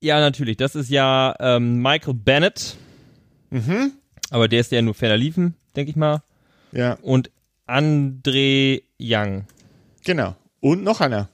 [0.00, 0.56] Ja, natürlich.
[0.56, 2.76] Das ist ja ähm, Michael Bennett.
[3.50, 3.92] Mhm.
[4.30, 6.22] Aber der ist ja nur ferner liefen, denke ich mal.
[6.72, 7.30] Ja, Und
[7.66, 9.44] André Young.
[10.04, 10.36] genau.
[10.60, 11.28] Und noch einer.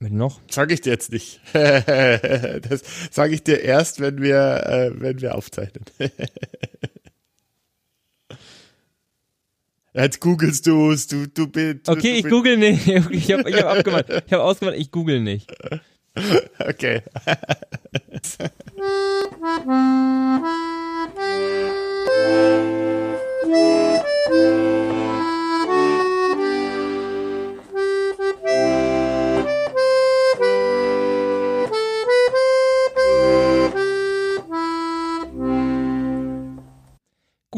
[0.00, 0.40] Mit noch?
[0.48, 1.40] Sag ich dir jetzt nicht.
[1.52, 5.84] das sage ich dir erst, wenn wir, äh, wenn wir aufzeichnen.
[9.94, 11.88] Jetzt googelst du es, du, du bist.
[11.88, 12.86] Okay, ich google nicht.
[13.10, 14.06] Ich habe ich hab abgemacht.
[14.26, 15.52] Ich habe ausgemacht, ich google nicht.
[16.58, 17.02] Okay.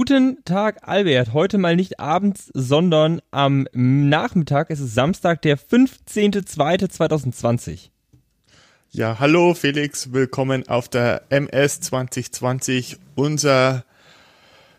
[0.01, 1.35] Guten Tag, Albert.
[1.35, 4.71] Heute mal nicht abends, sondern am Nachmittag.
[4.71, 7.91] Es ist Samstag, der 15.02.2020.
[8.93, 13.85] Ja, hallo Felix, willkommen auf der MS 2020, unser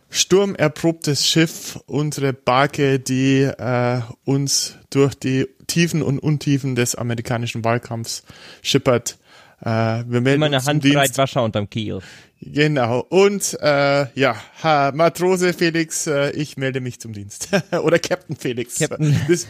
[0.10, 8.24] sturmerprobtes Schiff, unsere Barke, die äh, uns durch die Tiefen und Untiefen des amerikanischen Wahlkampfs
[8.64, 9.20] schippert.
[9.62, 11.20] Äh, wir melden Meine uns zum Hand breit Dienst.
[11.20, 12.02] Wasser unterm Kiel.
[12.44, 13.02] Genau.
[13.10, 17.50] Und äh, ja, ha, Matrose Felix, äh, ich melde mich zum Dienst.
[17.84, 18.80] Oder Captain Felix.
[18.80, 19.16] Captain.
[19.28, 19.48] Das,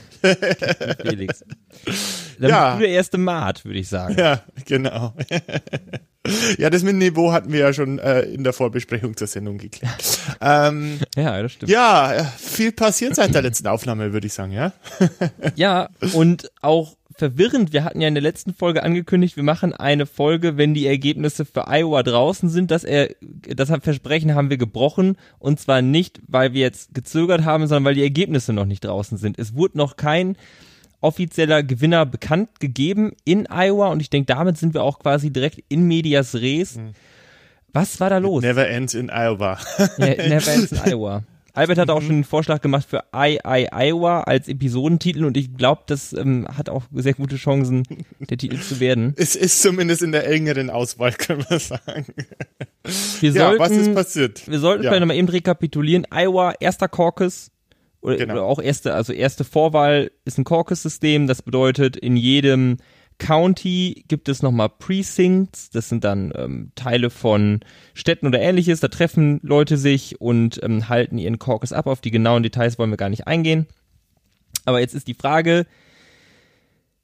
[1.02, 1.44] Felix.
[2.39, 2.69] Dann Ja.
[2.72, 4.16] bist du der erste Maat, würde ich sagen.
[4.17, 5.14] ja, genau.
[6.58, 9.58] ja, das mit dem Niveau hatten wir ja schon äh, in der Vorbesprechung zur Sendung
[9.58, 10.19] geklärt.
[10.42, 11.72] ähm, Ja, das stimmt.
[11.72, 14.73] ja, äh, viel passiert seit der letzten Aufnahme, würde ich sagen, ja.
[15.56, 20.08] Ja, und auch verwirrend, wir hatten ja in der letzten Folge angekündigt, wir machen eine
[20.08, 22.72] Folge, wenn die Ergebnisse für Iowa draußen sind.
[22.72, 25.18] Das, er, das Versprechen haben wir gebrochen.
[25.38, 29.20] Und zwar nicht, weil wir jetzt gezögert haben, sondern weil die Ergebnisse noch nicht draußen
[29.20, 29.38] sind.
[29.38, 30.36] Es wurde noch kein
[31.00, 35.64] offizieller Gewinner bekannt gegeben in Iowa und ich denke, damit sind wir auch quasi direkt
[35.70, 36.80] in medias res.
[37.72, 38.42] Was war da los?
[38.42, 39.60] Never ends in Iowa.
[39.78, 41.24] Ja, Never Ends in Iowa.
[41.53, 45.56] Albert hat auch schon einen Vorschlag gemacht für I, I, Iowa als Episodentitel und ich
[45.57, 47.84] glaube, das ähm, hat auch sehr gute Chancen,
[48.19, 49.13] der Titel zu werden.
[49.17, 52.06] es ist zumindest in der engeren Auswahl, können wir sagen.
[53.19, 54.47] Wir Ja, sollten, was ist passiert?
[54.50, 54.89] wir sollten Ja.
[54.91, 56.07] vielleicht nochmal eben rekapitulieren.
[56.13, 57.51] Iowa, erster Caucus,
[58.01, 58.33] oder, Genau.
[58.33, 61.28] oder auch erste, also erste Vorwahl ist ein Caucus-System.
[61.28, 62.78] Das bedeutet, in jedem
[63.22, 65.70] County gibt es nochmal Precincts.
[65.70, 67.59] Das sind dann ähm, Teile von
[67.94, 68.80] Städten oder ähnliches.
[68.80, 71.86] Da treffen Leute sich und ähm, halten ihren Caucus ab.
[71.86, 73.68] Auf die genauen Details wollen wir gar nicht eingehen.
[74.66, 75.68] Aber jetzt ist die Frage,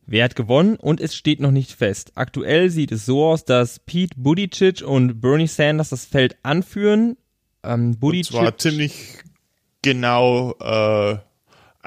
[0.07, 0.77] wer hat gewonnen?
[0.77, 2.13] Und es steht noch nicht fest.
[2.15, 7.17] Aktuell sieht es so aus, dass Pete Buttigieg und Bernie Sanders das Feld anführen.
[7.61, 9.19] Ähm, Und Buttigieg, zwar ziemlich
[9.83, 11.19] genau, äh,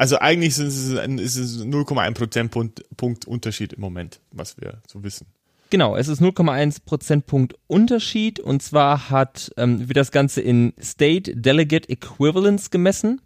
[0.00, 4.80] also eigentlich ist es, ein, ist es 0,1 Prozentpunkt Punkt Unterschied im Moment, was wir
[4.88, 5.26] so wissen.
[5.68, 11.36] Genau, es ist 0,1 Prozentpunkt Unterschied und zwar hat ähm, wird das Ganze in State
[11.36, 13.20] Delegate Equivalence gemessen.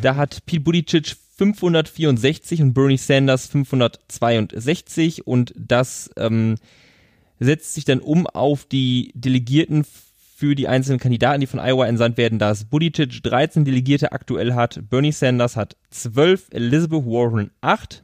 [0.00, 6.54] Da hat Pete Buttigieg 564 und Bernie Sanders 562 und das ähm,
[7.40, 9.84] setzt sich dann um auf die Delegierten
[10.42, 14.82] für die einzelnen Kandidaten, die von Iowa entsandt werden, dass Buttigieg 13 Delegierte aktuell hat,
[14.90, 18.02] Bernie Sanders hat 12, Elizabeth Warren 8,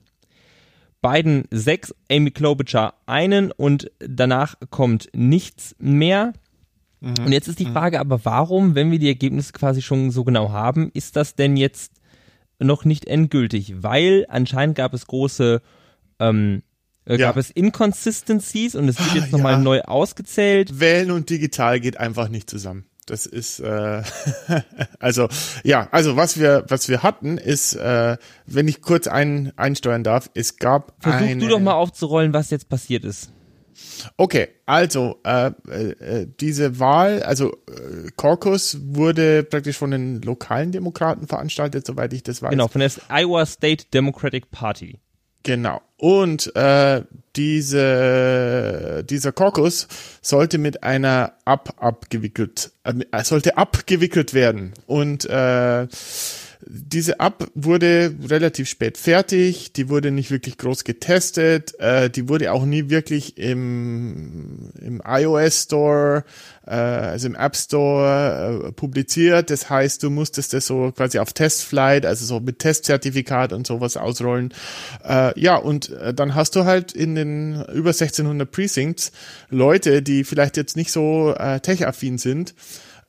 [1.03, 6.33] Biden 6, Amy Klobuchar einen und danach kommt nichts mehr.
[7.01, 10.53] Und jetzt ist die Frage aber, warum, wenn wir die Ergebnisse quasi schon so genau
[10.53, 11.95] haben, ist das denn jetzt
[12.61, 13.83] noch nicht endgültig?
[13.83, 15.61] Weil anscheinend gab es große,
[16.21, 16.63] ähm,
[17.09, 17.29] äh, Ja.
[17.29, 19.59] gab es Inconsistencies und es wird jetzt Ah, nochmal ja.
[19.59, 20.79] neu ausgezählt.
[20.79, 22.85] Wählen und digital geht einfach nicht zusammen.
[23.07, 24.03] Das ist äh,
[24.99, 25.29] also
[25.65, 30.29] ja, also was wir was wir hatten ist, äh, wenn ich kurz ein, einsteuern darf,
[30.35, 33.33] es gab Versuch eine, du doch mal aufzurollen, was jetzt passiert ist.
[34.17, 41.29] Okay, also äh, äh, diese Wahl, also äh, Caucus wurde praktisch von den lokalen Demokraten
[41.29, 42.51] veranstaltet, soweit ich das weiß.
[42.51, 44.99] Genau, von der Iowa State Democratic Party.
[45.49, 45.81] Genau.
[45.97, 47.05] Und äh,
[47.35, 49.89] diese, dieser Caucus
[50.21, 54.75] sollte mit einer ab abgewickelt, äh, sollte abgewickelt werden.
[54.87, 55.87] Und äh,
[56.67, 62.53] diese App wurde relativ spät fertig, die wurde nicht wirklich groß getestet, äh, die wurde
[62.53, 66.25] auch nie wirklich im, im iOS Store,
[66.67, 69.51] äh, also im App Store äh, publiziert.
[69.51, 73.97] Das heißt, du musstest das so quasi auf Testflight, also so mit Testzertifikat und sowas
[73.97, 74.53] ausrollen.
[75.05, 79.13] Äh, ja, und äh, dann hast du halt in den über 1600 Precincts
[79.49, 82.55] Leute, die vielleicht jetzt nicht so äh, tech-affin sind,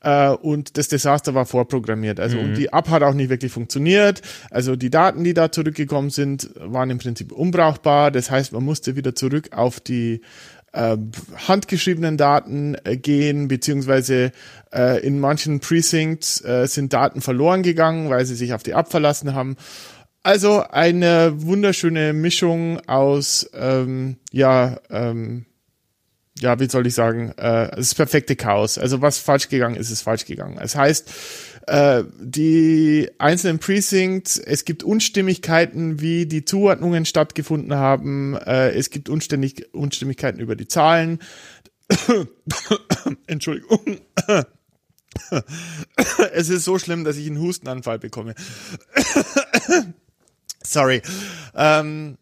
[0.02, 2.20] äh, und das Desaster war vorprogrammiert.
[2.20, 2.44] Also mhm.
[2.44, 4.22] und die App hat auch nicht wirklich funktioniert.
[4.52, 8.12] Also die Daten, die da zurückgekommen sind, waren im Prinzip unbrauchbar.
[8.12, 10.22] Das heißt, man musste wieder zurück auf die
[10.72, 10.98] äh,
[11.48, 14.32] handgeschriebenen Daten äh, gehen, beziehungsweise
[14.74, 18.90] äh, in manchen Precincts äh, sind Daten verloren gegangen, weil sie sich auf die App
[18.90, 19.56] verlassen haben.
[20.22, 25.46] Also eine wunderschöne Mischung aus, ähm, ja, ähm,
[26.42, 28.78] ja, wie soll ich sagen, äh, das perfekte Chaos.
[28.78, 30.58] Also was falsch gegangen ist, ist falsch gegangen.
[30.62, 31.12] Es heißt,
[31.68, 39.10] äh, die einzelnen Precincts, es gibt Unstimmigkeiten, wie die Zuordnungen stattgefunden haben, äh, es gibt
[39.10, 41.20] Unstimmig Unstimmigkeiten über die Zahlen.
[43.28, 44.00] Entschuldigung.
[46.34, 48.36] es ist so schlimm, dass ich einen Hustenanfall bekomme.
[50.64, 51.02] Sorry.
[51.56, 52.18] Ähm,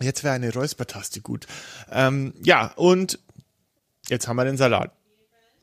[0.00, 1.46] Jetzt wäre eine Räuspertaste gut.
[1.90, 3.18] Ähm, ja, und
[4.08, 4.92] jetzt haben wir den Salat.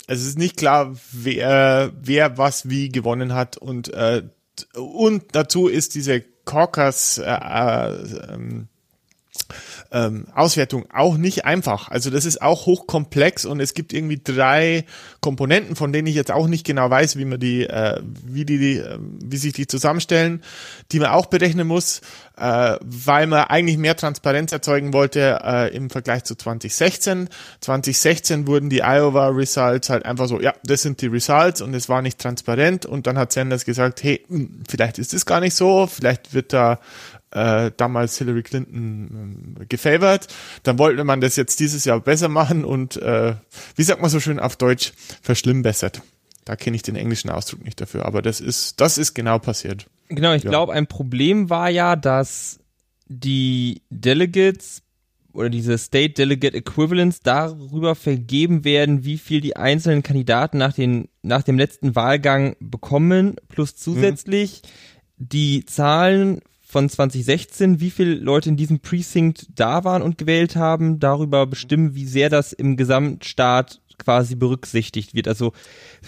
[0.08, 4.24] Es ist nicht klar, wer, wer was wie gewonnen hat und, äh,
[4.76, 8.68] und dazu ist diese Caucus äh, äh, ähm,
[9.94, 11.90] ähm, Auswertung auch nicht einfach.
[11.90, 14.86] Also das ist auch hochkomplex und es gibt irgendwie drei
[15.22, 18.58] Komponenten, von denen ich jetzt auch nicht genau weiß, wie man die, äh, wie die,
[18.58, 20.42] die äh, wie sich die zusammenstellen,
[20.92, 22.02] die man auch berechnen muss,
[22.38, 27.30] äh, weil man eigentlich mehr Transparenz erzeugen wollte äh, im Vergleich zu 2016.
[27.62, 31.88] 2016 wurden die Iowa Results halt einfach so, ja, das sind die Results und es
[31.88, 35.54] war nicht transparent und dann hat Sanders gesagt, hey, hm, vielleicht ist es gar nicht
[35.54, 36.80] so, vielleicht wird da
[37.34, 40.28] äh, damals Hillary Clinton äh, gefavored.
[40.64, 43.36] Dann wollte man das jetzt dieses Jahr besser machen und äh,
[43.76, 46.02] wie sagt man so schön auf Deutsch, verschlimmbessert.
[46.46, 49.88] Da kenne ich den englischen Ausdruck nicht dafür, aber das ist, das ist genau passiert.
[50.10, 50.50] Genau, ich ja.
[50.50, 52.60] glaube, ein Problem war ja, dass
[53.08, 54.82] die Delegates
[55.34, 61.10] oder diese State Delegate Equivalents darüber vergeben werden, wie viel die einzelnen Kandidaten nach, den,
[61.24, 65.28] nach dem letzten Wahlgang bekommen, plus zusätzlich mhm.
[65.30, 66.42] die Zahlen
[66.74, 71.94] von 2016, wie viele Leute in diesem Precinct da waren und gewählt haben, darüber bestimmen,
[71.94, 75.28] wie sehr das im Gesamtstaat quasi berücksichtigt wird.
[75.28, 75.54] Also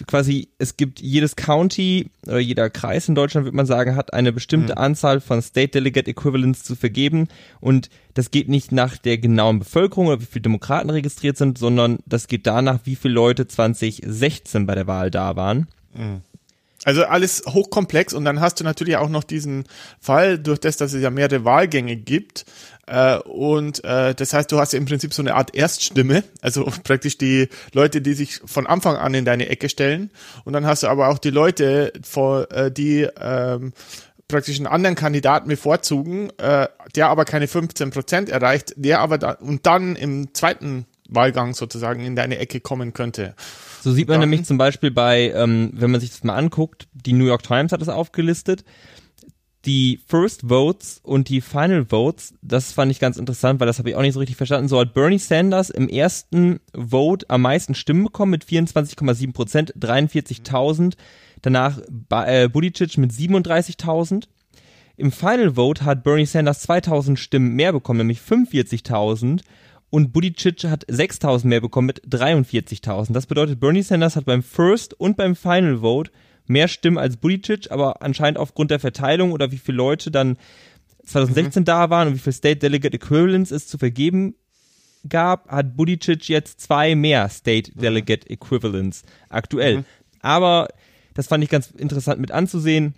[0.08, 4.34] quasi, es gibt jedes County oder jeder Kreis in Deutschland, würde man sagen, hat eine
[4.34, 4.80] bestimmte mhm.
[4.80, 7.28] Anzahl von State Delegate Equivalents zu vergeben
[7.62, 12.00] und das geht nicht nach der genauen Bevölkerung oder wie viele Demokraten registriert sind, sondern
[12.08, 15.68] das geht danach, wie viele Leute 2016 bei der Wahl da waren.
[15.94, 16.22] Mhm.
[16.86, 19.66] Also alles hochkomplex und dann hast du natürlich auch noch diesen
[20.00, 22.46] Fall, durch das, dass es ja mehrere Wahlgänge gibt.
[22.86, 26.66] Äh, und äh, das heißt, du hast ja im Prinzip so eine Art Erststimme, also
[26.84, 30.12] praktisch die Leute, die sich von Anfang an in deine Ecke stellen.
[30.44, 33.74] Und dann hast du aber auch die Leute, vor, äh, die ähm,
[34.28, 39.32] praktisch einen anderen Kandidaten bevorzugen, äh, der aber keine 15 Prozent erreicht, der aber da,
[39.32, 43.36] und dann im zweiten Wahlgang sozusagen in deine Ecke kommen könnte.
[43.86, 47.14] So sieht man nämlich zum Beispiel bei, ähm, wenn man sich das mal anguckt, die
[47.14, 48.66] New York Times hat das aufgelistet,
[49.66, 53.92] die First Votes und die Final Votes, das fand ich ganz interessant, weil das habe
[53.92, 54.70] ich auch nicht so richtig verstanden.
[54.70, 60.96] So hat Bernie Sanders im ersten Vote am meisten Stimmen bekommen mit 24,7 Prozent, 43.000.
[61.44, 61.80] Danach
[62.10, 64.24] äh, Buttigieg mit 37.000.
[64.98, 69.42] Im Final Vote hat Bernie Sanders 2000 Stimmen mehr bekommen, nämlich 45.000
[69.90, 73.14] und Buttigieg hat 6.000 mehr bekommen mit 43.000.
[73.14, 76.12] Das bedeutet, Bernie Sanders hat beim First und beim Final Vote
[76.48, 80.38] mehr Stimmen als Buttigieg, aber anscheinend aufgrund der Verteilung oder wie viele Leute dann
[81.06, 81.66] 2016 mhm.
[81.66, 84.36] da waren und wie viel State Delegate Equivalents es zu vergeben
[85.08, 87.82] gab, hat Buttigieg jetzt zwei mehr State mhm.
[87.82, 89.78] Delegate Equivalents aktuell.
[89.78, 89.86] Mhm.
[90.22, 90.68] Aber
[91.14, 92.96] das fand ich ganz interessant mit anzusehen.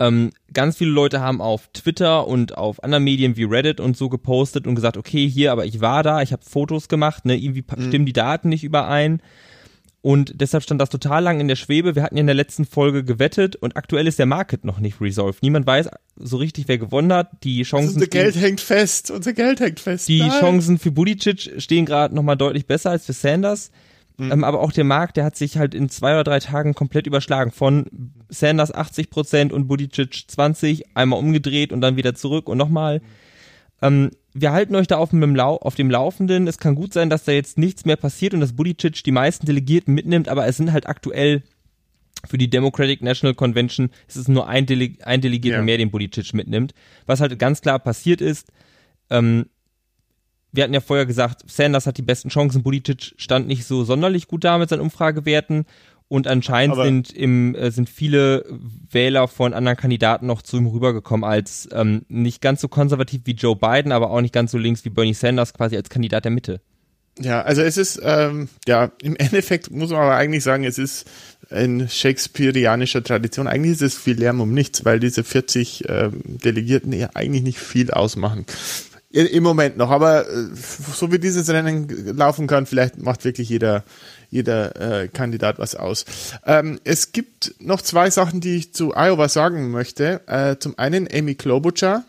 [0.00, 4.08] Ähm, ganz viele Leute haben auf Twitter und auf anderen Medien wie Reddit und so
[4.08, 7.62] gepostet und gesagt, okay, hier, aber ich war da, ich habe Fotos gemacht, ne, irgendwie
[7.62, 7.88] mhm.
[7.88, 9.22] stimmen die Daten nicht überein.
[10.04, 11.94] Und deshalb stand das total lang in der Schwebe.
[11.94, 15.00] Wir hatten ja in der letzten Folge gewettet und aktuell ist der Market noch nicht
[15.00, 15.42] resolved.
[15.42, 17.42] Niemand weiß so richtig, wer gewonnen hat.
[17.42, 17.86] Die Chancen.
[17.86, 19.10] Also unser Geld hängt fest.
[19.10, 20.06] Unser Geld hängt fest.
[20.08, 20.40] Die Nein.
[20.40, 23.70] Chancen für Buttigieg stehen gerade nochmal deutlich besser als für Sanders.
[24.16, 24.32] Mhm.
[24.32, 27.06] Ähm, aber auch der Markt, der hat sich halt in zwei oder drei Tagen komplett
[27.06, 27.50] überschlagen.
[27.50, 27.86] Von
[28.28, 33.00] Sanders 80 Prozent und Buttigieg 20, einmal umgedreht und dann wieder zurück und nochmal.
[33.82, 36.46] Ähm, wir halten euch da auf dem, auf dem Laufenden.
[36.46, 39.46] Es kann gut sein, dass da jetzt nichts mehr passiert und dass Buttigieg die meisten
[39.46, 41.42] Delegierten mitnimmt, aber es sind halt aktuell
[42.26, 45.64] für die Democratic National Convention ist es nur ein, Dele ein Delegierter ja.
[45.64, 46.72] mehr, den Buttigieg mitnimmt.
[47.04, 48.50] Was halt ganz klar passiert ist,
[49.10, 49.46] ähm,
[50.54, 54.28] wir hatten ja vorher gesagt, Sanders hat die besten Chancen, Buttigieg stand nicht so sonderlich
[54.28, 55.66] gut da mit seinen Umfragewerten
[56.08, 58.44] und anscheinend Aber sind im äh, sind viele
[58.90, 63.32] Wähler von anderen Kandidaten noch zu ihm rübergekommen als ähm, nicht ganz so konservativ wie
[63.32, 66.30] Joe Biden, aber auch nicht ganz so links wie Bernie Sanders, quasi als Kandidat der
[66.30, 66.60] Mitte.
[67.18, 71.08] Ja, also es ist, ähm, ja, im Endeffekt muss man aber eigentlich sagen, es ist
[71.48, 73.46] in Shakespeareanischer Tradition.
[73.46, 77.58] Eigentlich ist es viel Lärm um nichts, weil diese 40 ähm, Delegierten ja eigentlich nicht
[77.58, 78.46] viel ausmachen.
[79.14, 80.48] Im Moment noch, aber äh,
[80.92, 83.84] so wie dieses Rennen laufen kann, vielleicht macht wirklich jeder,
[84.28, 86.04] jeder äh, Kandidat was aus.
[86.44, 90.20] Ähm, es gibt noch zwei Sachen, die ich zu Iowa sagen möchte.
[90.26, 92.02] Äh, zum einen Amy Klobuchar,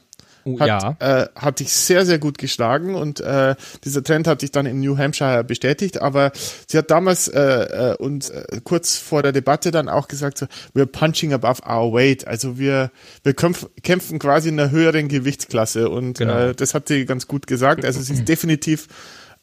[0.48, 0.96] Oh, hat, ja.
[1.00, 4.80] äh, hat sich sehr, sehr gut geschlagen und äh, dieser Trend hat sich dann in
[4.80, 6.32] New Hampshire bestätigt, aber
[6.68, 10.46] sie hat damals äh, äh, und äh, kurz vor der Debatte dann auch gesagt, so,
[10.76, 12.92] we're punching above our weight, also wir,
[13.24, 16.38] wir kämpf, kämpfen quasi in einer höheren Gewichtsklasse und Genau.
[16.38, 18.88] äh, das hat sie ganz gut gesagt, also sie ist definitiv,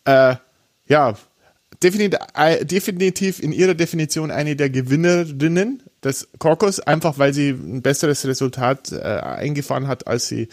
[0.05, 0.37] äh,
[0.87, 1.15] ja,
[1.83, 7.83] definitiv, äh, definitiv in ihrer Definition eine der Gewinnerinnen des Caucus, einfach weil sie ein
[7.83, 10.49] besseres Resultat äh, eingefahren hat, als sie,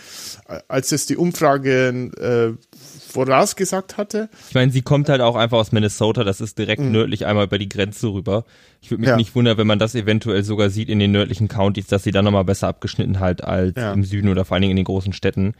[0.48, 2.78] äh, als es die Umfrage äh,
[3.12, 4.30] vorausgesagt hatte.
[4.50, 7.58] Ich meine, sie kommt halt auch einfach aus Minnesota, das ist direkt nördlich einmal über
[7.58, 8.46] die Grenze rüber.
[8.82, 9.12] Ich würde mich Mhm.
[9.12, 9.18] Ja.
[9.18, 12.26] nicht wundern, wenn man das eventuell sogar sieht in den nördlichen Counties, dass sie dann
[12.26, 13.94] nochmal besser abgeschnitten halt als Ja.
[13.94, 15.54] im Süden oder vor allen Dingen in den großen Städten.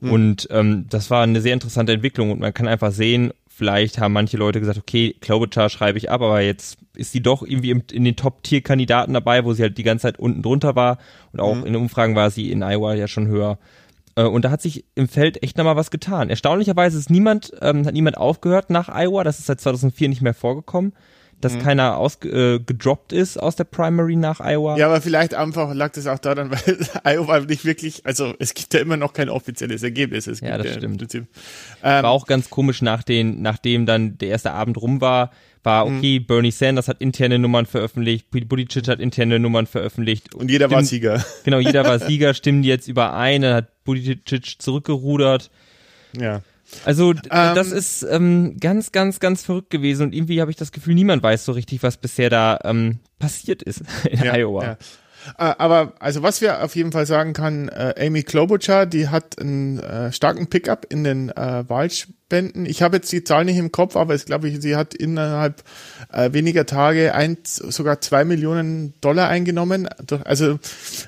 [0.00, 0.10] Mhm.
[0.12, 4.12] Und ähm, das war eine sehr interessante Entwicklung und man kann einfach sehen, vielleicht haben
[4.12, 8.04] manche Leute gesagt, okay, Klobuchar schreibe ich ab, aber jetzt ist sie doch irgendwie in
[8.04, 10.98] den Top-Tier-Kandidaten dabei, wo sie halt die ganze Zeit unten drunter war
[11.32, 11.60] und auch Mhm.
[11.66, 13.58] in den Umfragen war sie in Iowa ja schon höher.
[14.14, 16.28] Äh, Und da hat sich im Feld echt nochmal was getan.
[16.28, 19.24] Erstaunlicherweise ist niemand, ähm, hat niemand aufgehört nach Iowa.
[19.24, 20.92] Das ist seit 2004 nicht mehr vorgekommen,
[21.42, 24.76] dass keiner ausge äh, gedroppt ist aus der Primary nach Iowa.
[24.78, 28.72] Ja, aber vielleicht einfach lag das auch daran, weil Iowa nicht wirklich, also es gibt
[28.72, 30.26] ja immer noch kein offizielles Ergebnis.
[30.26, 31.14] Es Ja, das Im stimmt.
[31.14, 31.24] Ähm,
[31.82, 35.30] War auch ganz komisch, nach den, nachdem dann der erste Abend rum war,
[35.64, 40.34] war okay, Bernie Sanders hat interne Nummern veröffentlicht, Pete Buttigieg hat interne Nummern veröffentlicht.
[40.34, 41.24] und jeder war Stimmt- Sieger.
[41.44, 44.22] Genau, jeder war Sieger, stimmen die jetzt überein, dann hat Buttigieg
[44.60, 45.50] zurückgerudert.
[46.16, 46.42] Ja.
[46.84, 50.72] Also Ähm, das ist ähm, ganz, ganz, ganz verrückt gewesen und irgendwie habe ich das
[50.72, 54.64] Gefühl, niemand weiß so richtig, was bisher da ähm, passiert ist in ja, Iowa.
[54.64, 54.72] Ja.
[55.38, 59.38] Äh, Aber also was wir auf jeden Fall sagen kann, äh, Amy Klobuchar, die hat
[59.38, 61.64] einen äh, starken Pickup in den äh,
[62.32, 62.66] Wahlspenden.
[62.66, 65.62] Ich habe jetzt die Zahl nicht im Kopf, aber ich glaube, sie hat innerhalb
[66.12, 69.88] äh, weniger Tage ein, sogar zwei Millionen Dollar eingenommen.
[70.24, 70.58] Also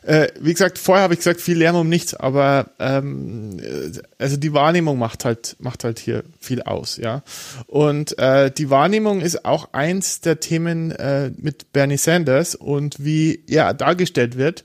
[0.03, 4.37] äh, wie gesagt, vorher habe ich gesagt, viel Lärm um nichts, aber ähm, äh, also
[4.37, 7.23] die Wahrnehmung macht halt macht halt hier viel aus, ja.
[7.67, 13.43] Und äh, die Wahrnehmung ist auch eins der Themen äh, mit Bernie Sanders und wie
[13.47, 14.65] er dargestellt wird.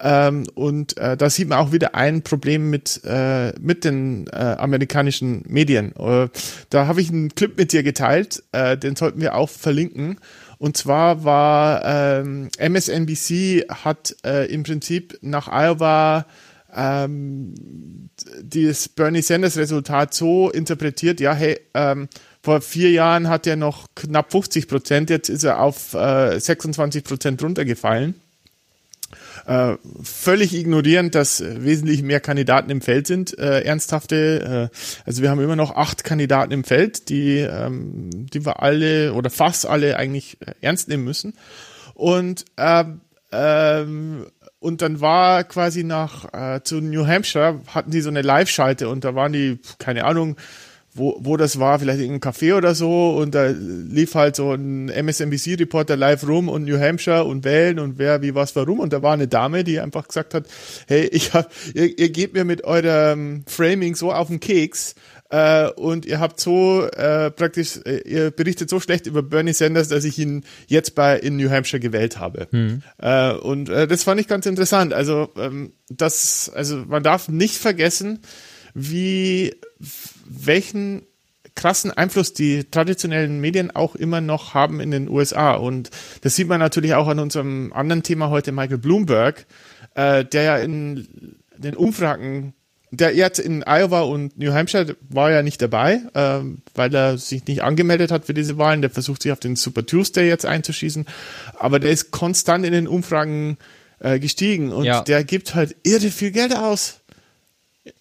[0.00, 4.36] Ähm, und äh, da sieht man auch wieder ein Problem mit äh, mit den äh,
[4.58, 5.94] amerikanischen Medien.
[5.96, 6.28] Äh,
[6.70, 10.18] da habe ich einen Clip mit dir geteilt, äh, den sollten wir auch verlinken.
[10.58, 16.26] Und zwar war ähm, MSNBC hat äh, im Prinzip nach Iowa
[16.74, 17.54] ähm,
[18.40, 22.08] dieses Bernie Sanders Resultat so interpretiert, ja, hey, ähm,
[22.42, 27.04] vor vier Jahren hat er noch knapp 50 Prozent, jetzt ist er auf äh, 26
[27.04, 28.14] Prozent runtergefallen.
[29.48, 34.70] Äh, völlig ignorierend, dass wesentlich mehr Kandidaten im Feld sind, äh, ernsthafte.
[34.70, 39.14] Äh, also wir haben immer noch acht Kandidaten im Feld, die, ähm, die wir alle
[39.14, 41.32] oder fast alle eigentlich äh, ernst nehmen müssen.
[41.94, 43.00] Und ähm,
[43.32, 44.26] ähm,
[44.60, 49.04] und dann war quasi nach äh, zu New Hampshire hatten die so eine Live-Schalte und
[49.04, 50.36] da waren die keine Ahnung
[50.98, 54.52] wo, wo das war, vielleicht in einem Café oder so und da lief halt so
[54.52, 58.92] ein MSNBC-Reporter live rum und New Hampshire und wählen und wer, wie, was, warum und
[58.92, 60.46] da war eine Dame, die einfach gesagt hat,
[60.86, 64.94] hey, ich hab, ihr, ihr geht mir mit eurem Framing so auf den Keks
[65.30, 69.88] äh, und ihr habt so äh, praktisch, äh, ihr berichtet so schlecht über Bernie Sanders,
[69.88, 72.48] dass ich ihn jetzt bei in New Hampshire gewählt habe.
[72.98, 74.94] Äh, und äh, das fand ich ganz interessant.
[74.94, 78.20] Also ähm, das, also man darf nicht vergessen,
[78.74, 79.54] wie
[80.28, 81.02] welchen
[81.54, 85.54] krassen Einfluss die traditionellen Medien auch immer noch haben in den USA.
[85.54, 89.46] Und das sieht man natürlich auch an unserem anderen Thema heute, Michael Bloomberg,
[89.94, 91.08] äh, der ja in
[91.56, 92.54] den Umfragen,
[92.90, 97.44] der jetzt in Iowa und New Hampshire war ja nicht dabei, ähm, weil er sich
[97.46, 98.80] nicht angemeldet hat für diese Wahlen.
[98.80, 101.06] Der versucht sich auf den Super Tuesday jetzt einzuschießen.
[101.58, 103.58] Aber der ist konstant in den Umfragen
[103.98, 105.02] äh, gestiegen und Ja.
[105.02, 107.00] der gibt halt irre viel Geld aus.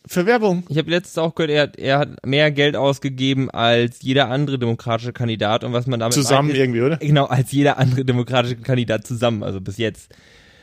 [0.06, 0.64] Für Werbung.
[0.70, 4.58] Ich habe letztens auch gehört, er, hat- er hat mehr Geld ausgegeben als jeder andere
[4.60, 6.98] demokratische Kandidat und was man damit Zusammen ist- irgendwie, oder?
[6.98, 10.10] Genau, als jeder andere demokratische Kandidat zusammen, also bis jetzt.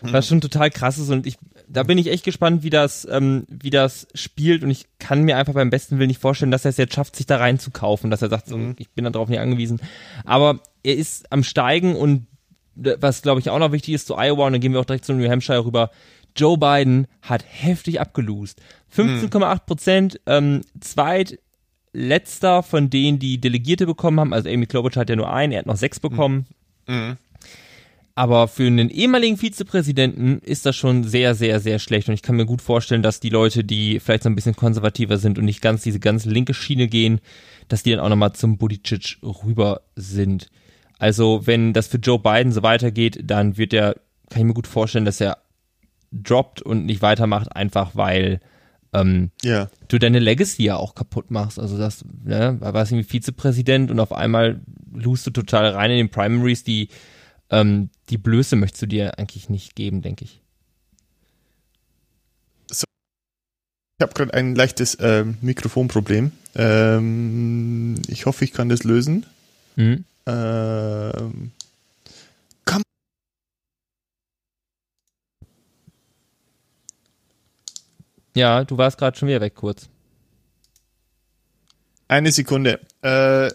[0.06, 3.44] Was schon total krass ist und ich, da bin ich echt gespannt, wie das, ähm,
[3.48, 6.68] wie das spielt und ich kann mir einfach beim besten Willen nicht vorstellen, dass er
[6.70, 9.80] es jetzt schafft, sich da reinzukaufen, dass er sagt, so, ich bin darauf nicht angewiesen.
[10.26, 12.26] Aber er ist am Steigen und
[12.74, 14.84] d- was glaube ich auch noch wichtig ist zu Iowa und dann gehen wir auch
[14.84, 15.90] direkt zu New Hampshire rüber.
[16.36, 18.60] Joe Biden hat heftig abgelost.
[18.94, 21.38] 15,8 Prozent, ähm, zweit
[21.92, 24.32] letzter von denen, die Delegierte bekommen haben.
[24.32, 26.46] Also Amy Klobuchar hat ja nur einen, er hat noch sechs bekommen.
[26.86, 27.16] Mhm.
[28.16, 32.08] Aber für einen ehemaligen Vizepräsidenten ist das schon sehr, sehr, sehr schlecht.
[32.08, 35.18] Und ich kann mir gut vorstellen, dass die Leute, die vielleicht so ein bisschen konservativer
[35.18, 37.20] sind und nicht ganz diese ganz linke Schiene gehen,
[37.66, 40.48] dass die dann auch nochmal zum Buttigieg rüber sind.
[40.98, 43.94] Also wenn das für Joe Biden so weitergeht, dann wird er,
[44.30, 45.38] kann ich mir gut vorstellen, dass er
[46.22, 48.40] droppt und nicht weitermacht, einfach weil
[48.92, 49.68] ähm, Ja.
[49.88, 51.58] du deine Legacy ja auch kaputt machst.
[51.58, 54.60] Also das, ne, warst du irgendwie Vizepräsident und auf einmal
[54.92, 56.88] lust du total rein in den Primaries, die
[57.50, 60.40] ähm, die Blöße möchtest du dir eigentlich nicht geben, denke ich.
[62.70, 66.32] Ich habe gerade ein leichtes ähm, Mikrofonproblem.
[66.56, 69.24] Ähm, ich hoffe, ich kann das lösen.
[69.76, 70.04] Mhm.
[70.26, 71.52] Ähm,
[78.34, 79.88] Ja, du warst gerade schon wieder weg kurz.
[82.08, 82.80] eine Sekunde.
[83.02, 83.50] Äh,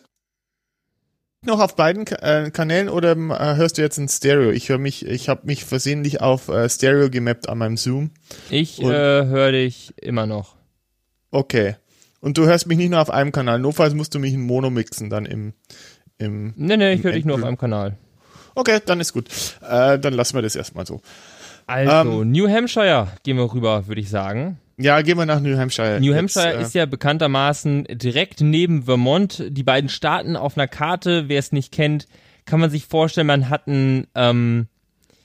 [1.45, 4.51] noch auf beiden äh, Kanälen oder äh, hörst du jetzt in Stereo?
[4.51, 8.11] Ich höre mich, ich habe mich versehentlich auf äh, Stereo gemappt an meinem Zoom.
[8.49, 10.55] Ich äh, höre dich immer noch.
[11.31, 11.75] Okay.
[12.19, 13.59] Und du hörst mich nicht nur auf einem Kanal.
[13.59, 15.53] Notfalls musst du mich in Mono mixen dann im
[16.17, 16.53] im.
[16.57, 17.97] Nee, nee, ich Im höre dich nur auf einem Kanal.
[18.55, 19.29] Okay, dann ist gut.
[19.61, 21.01] Äh, dann lassen wir das erstmal so.
[21.65, 24.59] Also, New Hampshire gehen wir rüber, würde ich sagen.
[24.81, 25.99] Ja, gehen wir nach New Hampshire.
[25.99, 29.43] New Jetzt, Hampshire äh, ist ja bekanntermaßen direkt neben Vermont.
[29.49, 32.07] Die beiden Staaten auf einer Karte, wer es nicht kennt,
[32.45, 34.67] kann man sich vorstellen, man hat ein, ähm,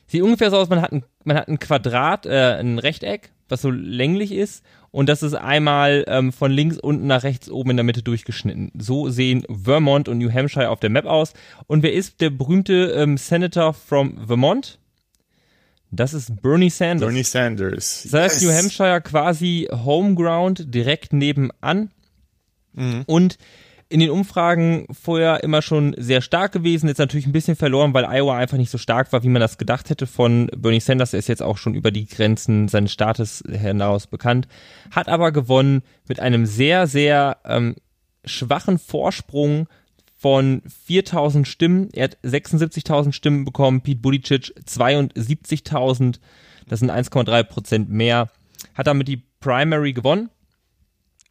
[0.07, 3.63] sieht ungefähr so aus, man hat ein, man hat ein Quadrat, äh, ein Rechteck, was
[3.63, 7.77] so länglich ist und das ist einmal ähm, von links unten nach rechts oben in
[7.77, 8.71] der Mitte durchgeschnitten.
[8.79, 11.33] So sehen Vermont und New Hampshire auf der Map aus.
[11.67, 14.79] Und wer ist der berühmte ähm, Senator from Vermont?
[15.97, 17.07] Das ist Bernie Sanders.
[17.07, 18.09] Bernie Sanders.
[18.11, 18.63] Das heißt, New Yes.
[18.63, 21.91] Hampshire quasi Homeground direkt nebenan.
[22.73, 23.03] Mhm.
[23.07, 23.39] Und
[23.89, 28.05] in den Umfragen vorher immer schon sehr stark gewesen, jetzt natürlich ein bisschen verloren, weil
[28.07, 31.13] Iowa einfach nicht so stark war, wie man das gedacht hätte von Bernie Sanders.
[31.13, 34.49] Er ist jetzt auch schon über die Grenzen seines Staates hinaus bekannt,
[34.91, 37.77] hat aber gewonnen mit einem sehr, sehr ähm,
[38.25, 39.69] schwachen Vorsprung
[40.25, 41.91] von 4000 Stimmen.
[41.93, 46.19] Er hat 76.000 Stimmen bekommen, Pete Buttigieg 72.000,
[46.67, 48.31] das sind 1,3 Prozent mehr.
[48.73, 50.31] Hat damit die Primary gewonnen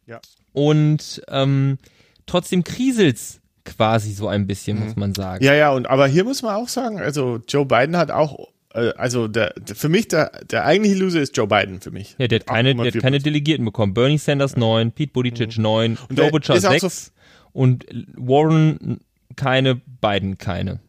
[0.06, 0.20] Ja.
[0.52, 1.78] und ähm,
[2.26, 5.44] trotzdem kriselt's quasi so ein bisschen, muss man sagen.
[5.44, 8.90] Ja, ja, und aber hier muss man auch sagen, also Joe Biden hat auch, äh,
[8.96, 12.14] also der, der für mich der, der eigentliche Loser ist Joe Biden für mich.
[12.18, 13.00] Ja, der hat keine, der hat 8,4%.
[13.00, 13.92] keine Delegierten bekommen.
[13.92, 15.98] Bernie Sanders 9, Pete Buttigieg 9, Mhm.
[16.10, 17.12] Und der Klobuchar auch 6
[17.54, 17.86] und
[18.16, 19.00] Warren
[19.36, 20.80] keine, Biden keine.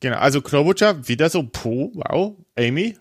[0.00, 2.96] Genau, also Klobuchar wieder so, puh, wow, Amy.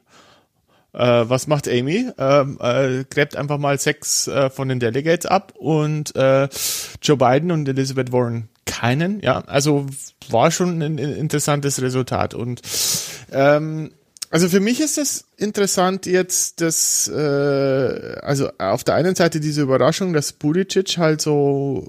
[0.93, 2.09] Äh, was macht Amy?
[2.17, 6.47] Ähm, äh, gräbt einfach mal sechs äh, von den Delegates ab und äh,
[7.01, 9.19] Joe Biden und Elizabeth Warren keinen.
[9.21, 9.85] Ja, also
[10.29, 12.33] war schon ein, ein interessantes Resultat.
[12.33, 12.61] Und
[13.31, 13.91] ähm,
[14.29, 19.61] also für mich ist es interessant jetzt, dass äh, also auf der einen Seite diese
[19.61, 21.87] Überraschung, dass Buttigieg halt so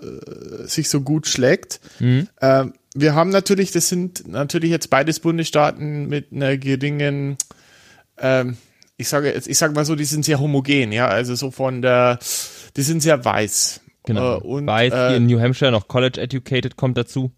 [0.00, 1.80] äh, äh, sich so gut schlägt.
[1.98, 2.28] Mhm.
[2.40, 7.36] Ähm, wir haben natürlich, das sind natürlich jetzt beides Bundesstaaten mit einer geringen,
[8.18, 8.56] ähm,
[8.96, 11.82] ich sage jetzt, ich sage mal so, die sind sehr homogen, ja, also so von
[11.82, 12.18] der,
[12.76, 13.80] die sind sehr weiß.
[14.04, 14.36] Genau.
[14.36, 17.32] Äh, und, Weiß äh, hier in New Hampshire noch College Educated kommt dazu.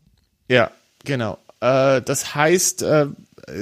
[0.48, 0.70] ja,
[1.04, 1.38] genau.
[1.60, 3.06] Äh, das heißt, äh,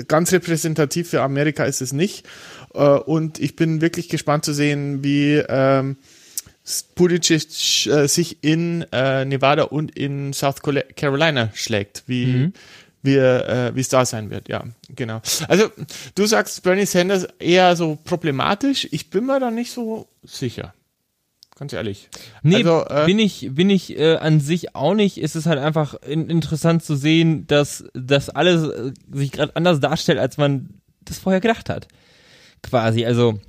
[0.09, 2.27] ganz repräsentativ für Amerika ist es nicht.
[2.75, 5.97] Äh, und ich bin wirklich gespannt zu sehen, wie ähm,
[6.95, 10.63] Buttigieg äh, sich in äh, Nevada und in South
[10.97, 12.51] Carolina schlägt, wie
[13.03, 14.49] wie äh, wie es da sein wird.
[14.49, 15.23] Ja, genau.
[15.49, 15.71] Also
[16.15, 18.89] du sagst Bernie Sanders eher so problematisch.
[18.91, 20.75] Ich bin mir da nicht so sicher.
[21.59, 22.11] Ganz ehrlich.
[22.43, 25.17] Nee, Also, äh, bin ich, bin ich äh, an sich auch nicht.
[25.17, 29.81] Es ist halt einfach in, interessant zu sehen, dass das alles äh, sich gerade anders
[29.81, 31.89] darstellt, als man das vorher gedacht hat.
[32.63, 33.07] Quasi.
[33.07, 33.41] Also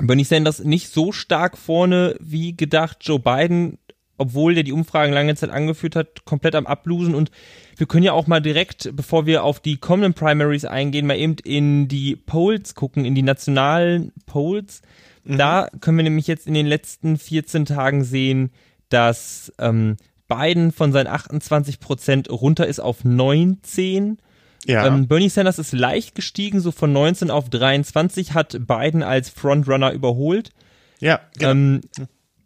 [0.00, 2.98] Bernie Sanders nicht so stark vorne wie gedacht.
[3.00, 3.78] Joe Biden,
[4.18, 7.16] obwohl der die Umfragen lange Zeit angeführt hat, komplett am Ablosen.
[7.16, 7.32] Und
[7.76, 11.36] wir können ja auch mal direkt, bevor wir auf die kommenden Primaries eingehen, mal eben
[11.42, 14.80] in die Polls gucken, in die nationalen Polls.
[15.24, 18.50] Da können wir nämlich jetzt in den letzten 14 Tagen sehen,
[18.88, 19.96] dass ähm,
[20.28, 24.18] Biden von seinen 28 Prozent runter ist auf 19.
[24.66, 24.86] ja.
[24.86, 29.92] Ähm, Bernie Sanders ist leicht gestiegen, so von 19 auf 23, hat Biden als Frontrunner
[29.92, 30.50] überholt.
[31.00, 31.50] ja, genau.
[31.50, 31.80] Ähm,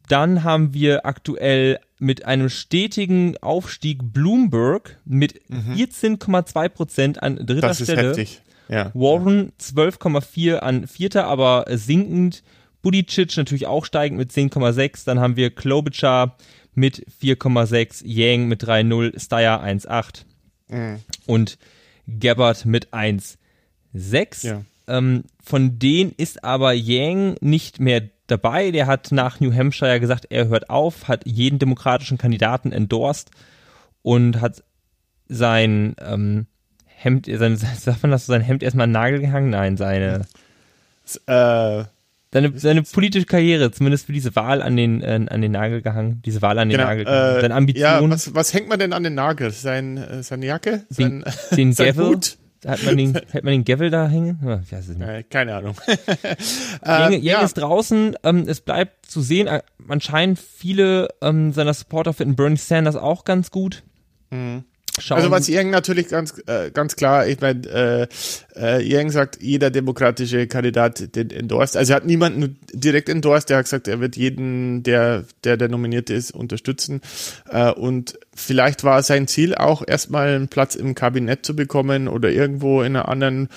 [0.09, 7.61] dann haben wir aktuell mit einem stetigen Aufstieg Bloomberg mit 14,2 Prozent an dritter Mhm.
[7.61, 8.09] das ist Stelle.
[8.11, 8.43] heftig.
[8.69, 8.91] Ja.
[8.95, 12.43] Warren 12,4 an vierter, aber sinkend.
[12.87, 15.07] Buttigieg natürlich auch steigend mit 10,6.
[15.07, 16.37] Dann haben wir Klobuchar
[16.75, 20.25] mit 4,6, Yang mit 3,0, Steyer 1,8
[20.68, 21.01] mhm.
[21.27, 21.59] und
[22.07, 24.46] Gabbard mit 1,6.
[24.46, 24.62] Ja.
[24.87, 28.70] Ähm, von denen ist aber Yang nicht mehr dabei.
[28.70, 33.33] Der hat nach New Hampshire gesagt, er hört auf, hat jeden demokratischen Kandidaten endorsed
[34.03, 34.62] und hat
[35.27, 36.46] sein ähm,
[36.85, 39.51] Hemd, sein, sagt man das, sein Hemd erstmal an den Nagel gehangen?
[39.51, 40.25] Nein, seine.
[41.27, 41.85] Äh,
[42.33, 46.23] seine, seine politische Karriere, zumindest für diese Wahl an den, äh, an den Nagel gehangen,
[46.25, 47.37] diese Wahl an den genau, Nagel gehangen.
[47.37, 48.03] Äh, seine Ambitionen.
[48.03, 49.51] Ja, was, was hängt man denn an den Nagel?
[49.51, 50.85] Sein, äh, seine Jacke?
[50.89, 52.07] Sein, den, den sein Gavel?
[52.09, 52.39] Hut?
[52.67, 54.39] Hat man den, hat man den Gavel da hängen?
[54.65, 55.09] Ich weiß es nicht.
[55.09, 55.77] Äh, keine Ahnung.
[56.85, 57.41] Jeng, Jeng ja.
[57.43, 62.57] ist draußen, ähm, es bleibt zu sehen, äh, anscheinend viele ähm, seiner Supporter finden Bernie
[62.57, 63.85] Sanders auch ganz gut.
[64.31, 64.65] Mhm.
[64.98, 65.18] Schauen.
[65.18, 68.09] Also was Yang natürlich ganz äh, ganz klar, ich meine, äh,
[68.56, 71.76] äh, Yang sagt, jeder demokratische Kandidat den endorsed.
[71.76, 75.68] Also er hat niemanden direkt endorsed, der hat gesagt, er wird jeden, der der, der
[75.68, 77.02] nominiert ist, unterstützen.
[77.50, 82.30] Äh, und vielleicht war sein Ziel auch erstmal einen Platz im Kabinett zu bekommen oder
[82.30, 83.48] irgendwo in einer anderen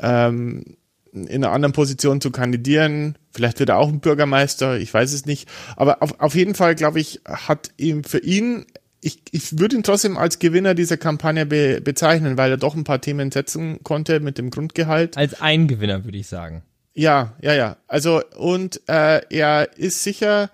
[0.00, 0.76] ähm,
[1.12, 3.16] in einer anderen Position zu kandidieren.
[3.32, 5.48] Vielleicht wird er auch ein Bürgermeister, ich weiß es nicht.
[5.76, 8.66] Aber auf, auf jeden Fall, glaube ich, hat ihm für ihn
[9.06, 12.82] ich, ich würde ihn trotzdem als Gewinner dieser Kampagne be bezeichnen, weil er doch ein
[12.82, 15.16] paar Themen setzen konnte mit dem Grundgehalt.
[15.16, 16.62] Als ein Gewinner, würde ich sagen.
[16.92, 17.76] Ja, ja, ja.
[17.86, 20.50] Also, und äh, er ist sicher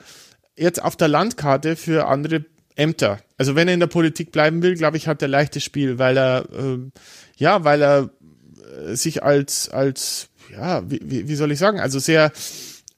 [0.55, 2.45] jetzt auf der Landkarte für andere
[2.77, 3.21] Ämter.
[3.39, 6.19] Also wenn er in der Politik bleiben will, glaube ich, hat er leichtes Spiel, weil
[6.19, 6.79] er, äh,
[7.37, 8.11] ja, weil er
[8.87, 12.33] äh, sich als, als, ja, wie, wie soll ich sagen, also sehr,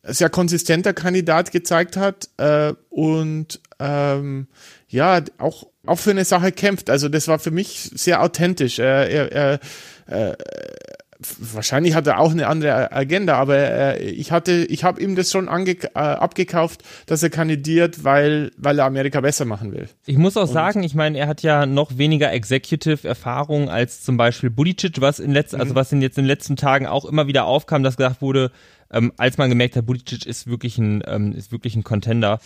[0.03, 4.49] sehr konsistenter Kandidat gezeigt hat äh, und ähm,
[4.95, 6.89] ja, auch, auch für eine Sache kämpft.
[6.89, 8.79] Also das war für mich sehr authentisch.
[8.79, 9.61] Er, er,
[10.07, 10.33] äh,
[11.39, 15.33] wahrscheinlich hat er auch eine andere Agenda, aber äh, ich hatte, ich habe ihm das
[15.33, 19.89] schon äh, abgekauft, dass er kandidiert, weil, weil er Amerika besser machen will.
[20.07, 24.17] Ich muss auch Und sagen, ich meine, er hat ja noch weniger Executive-Erfahrung als zum
[24.17, 25.77] Beispiel Budicic, was in letzten, also mhm.
[25.79, 28.53] also was in jetzt in den letzten Tagen auch immer wieder aufkam, dass gesagt wurde,
[28.93, 32.41] ähm, als man gemerkt hat, Budicic ist wirklich ein, ähm, ist wirklich ein Contender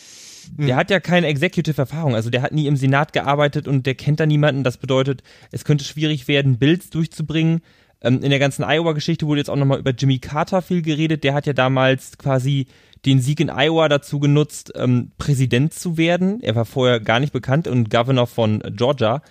[0.56, 4.20] der hat ja keine Executive-Erfahrung, also der hat nie im Senat gearbeitet und der kennt
[4.20, 4.64] da niemanden.
[4.64, 5.22] Das bedeutet,
[5.52, 7.60] es könnte schwierig werden, Bills durchzubringen.
[8.00, 11.24] Ähm, in der ganzen Iowa-Geschichte wurde jetzt auch nochmal über Jimmy Carter viel geredet.
[11.24, 12.66] Der hat ja damals quasi
[13.04, 16.40] den Sieg in Iowa dazu genutzt, ähm, Präsident zu werden.
[16.42, 19.22] Er war vorher gar nicht bekannt und Governor von Georgia.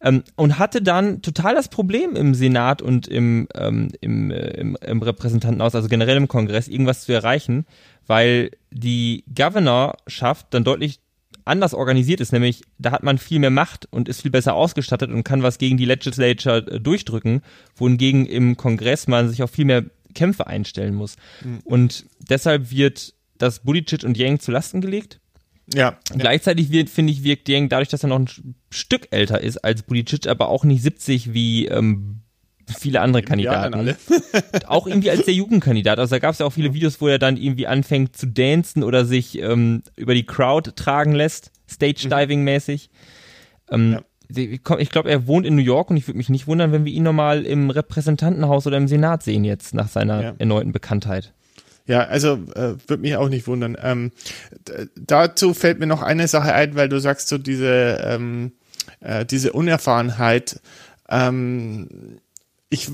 [0.00, 4.76] Ähm, und hatte dann total das Problem im Senat und im, ähm, im, äh, im,
[4.80, 7.66] im Repräsentantenhaus, also generell im Kongress, irgendwas zu erreichen,
[8.06, 11.00] weil die Governorschaft dann deutlich
[11.46, 15.10] anders organisiert ist, nämlich da hat man viel mehr Macht und ist viel besser ausgestattet
[15.10, 17.42] und kann was gegen die Legislature äh, durchdrücken,
[17.76, 21.16] wohingegen im Kongress man sich auf viel mehr Kämpfe einstellen muss.
[21.44, 21.60] Mhm.
[21.64, 25.20] Und deshalb wird das Buttigieg und Yang zu Lasten gelegt.
[25.74, 25.98] Ja.
[26.16, 29.82] Gleichzeitig wird, finde ich, wirkt Yang dadurch, dass er noch ein Stück älter ist als
[29.82, 32.20] Buttigieg, aber auch nicht 70 wie ähm,
[32.78, 33.96] viele andere Kandidaten.
[34.66, 35.98] auch irgendwie als der Jugendkandidat.
[35.98, 38.82] Also da gab es ja auch viele Videos, wo er dann irgendwie anfängt zu dancen
[38.82, 42.90] oder sich ähm, über die Crowd tragen lässt, Stage-Diving-mäßig.
[43.70, 44.02] Ähm, ja.
[44.28, 46.92] Ich glaube, er wohnt in New York und ich würde mich nicht wundern, wenn wir
[46.92, 50.34] ihn nochmal im Repräsentantenhaus oder im Senat sehen jetzt nach seiner ja.
[50.38, 51.32] erneuten Bekanntheit.
[51.86, 53.76] Ja, also äh, würde mich auch nicht wundern.
[53.80, 54.12] Ähm,
[54.96, 58.52] dazu fällt mir noch eine Sache ein, weil du sagst so diese ähm,
[59.00, 60.60] äh, diese Unerfahrenheit.
[61.08, 62.20] Ähm,
[62.68, 62.90] ich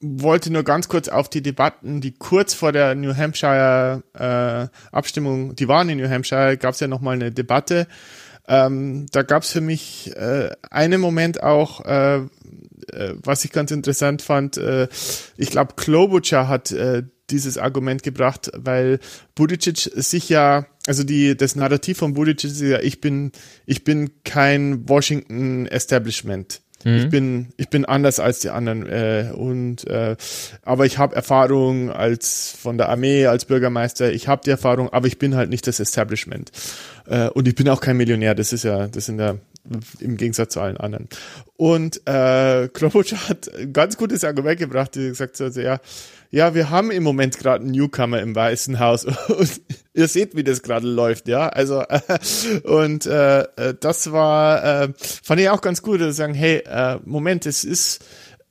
[0.00, 5.56] wollte nur ganz kurz auf die Debatten, die kurz vor der New Hampshire äh, Abstimmung,
[5.56, 7.86] die waren in New Hampshire, gab es ja nochmal eine Debatte.
[8.46, 13.70] Ähm, da gab es für mich äh, einen Moment auch, äh, äh, was ich ganz
[13.70, 14.58] interessant fand.
[14.58, 14.88] Äh,
[15.38, 18.98] ich glaube, Klobuchar hat äh, dieses Argument gebracht, weil
[19.34, 23.32] Buttigieg sich ja, also die, das Narrativ von Buttigieg ist ja, ich bin,
[23.66, 26.60] ich bin kein Washington Establishment.
[26.84, 26.96] Mhm.
[26.96, 30.16] Ich bin ich bin anders als die anderen äh, und äh,
[30.62, 34.12] aber ich habe Erfahrung als von der Armee als Bürgermeister.
[34.12, 36.52] Ich habe die Erfahrung, aber ich bin halt nicht das Establishment
[37.06, 38.34] äh, und ich bin auch kein Millionär.
[38.34, 39.36] Das ist ja das sind ja
[40.00, 41.08] im Gegensatz zu allen anderen.
[41.56, 45.80] Und äh, Klobuchar hat ein ganz gutes Argument gebracht, die gesagt hat, ja,
[46.30, 49.60] ja, wir haben im Moment gerade einen Newcomer im Weißen Haus und
[49.94, 51.48] ihr seht, wie das gerade läuft, ja.
[51.48, 52.00] Also äh,
[52.64, 56.98] und äh, äh, das war, äh, fand ich auch ganz gut, dass sagen, hey, äh,
[57.04, 58.04] Moment, es ist,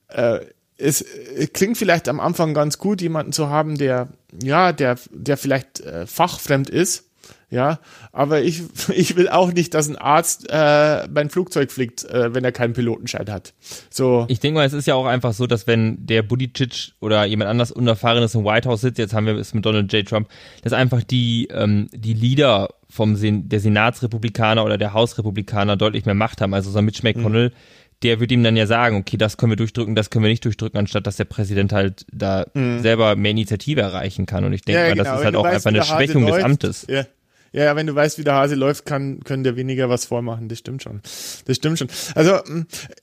[0.07, 0.39] äh,
[0.77, 4.07] es äh, klingt vielleicht am Anfang ganz gut, jemanden zu haben, der,
[4.41, 7.09] ja, der, der vielleicht äh, fachfremd ist,
[7.53, 7.79] Ja,
[8.11, 8.63] aber ich,
[8.95, 12.73] ich will auch nicht, dass ein Arzt äh, mein Flugzeug fliegt, äh, wenn er keinen
[12.73, 13.53] Pilotenschein hat.
[13.91, 14.25] So.
[14.27, 17.51] Ich denke mal, es ist ja auch einfach so, dass wenn der Buttigieg oder jemand
[17.51, 20.07] anders Unerfahrenes im White House sitzt, jetzt haben wir es mit Donald J.
[20.07, 20.29] Trump,
[20.63, 26.15] dass einfach die, ähm, die Leader vom Sen der Senatsrepublikaner oder der Hausrepublikaner deutlich mehr
[26.15, 26.55] Macht haben.
[26.55, 27.53] Also so ein Mitch McConnell, mhm.
[28.01, 30.43] der würde ihm dann ja sagen, okay, das können wir durchdrücken, das können wir nicht
[30.43, 32.81] durchdrücken, anstatt dass der Präsident halt da mhm.
[32.81, 34.43] selber mehr Initiative erreichen kann.
[34.43, 35.03] Und ich denke ja, mal, genau.
[35.03, 36.87] das ist halt auch weißt, einfach eine Schwächung des Amtes.
[36.89, 37.05] Ja.
[37.53, 40.49] Ja, wenn du weißt, wie der Hase läuft, kann, können dir weniger was vormachen.
[40.49, 41.01] Das stimmt schon.
[41.45, 41.87] Das stimmt schon.
[42.15, 42.39] Also,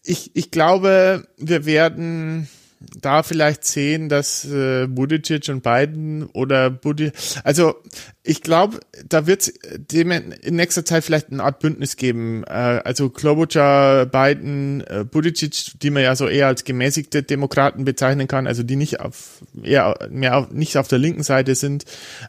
[0.04, 2.48] ich, ich glaube, wir werden,
[2.80, 7.12] da vielleicht sehen, dass äh, Buttigieg und Biden oder Budi,
[7.44, 7.74] also
[8.22, 12.42] ich glaube, da wird es in nächster Zeit vielleicht eine Art Bündnis geben.
[12.44, 18.28] Äh, also Klobuchar, Biden, äh, Buttigieg, die man ja so eher als gemäßigte Demokraten bezeichnen
[18.28, 21.84] kann, also die nicht auf eher mehr auf, nicht auf der linken Seite sind.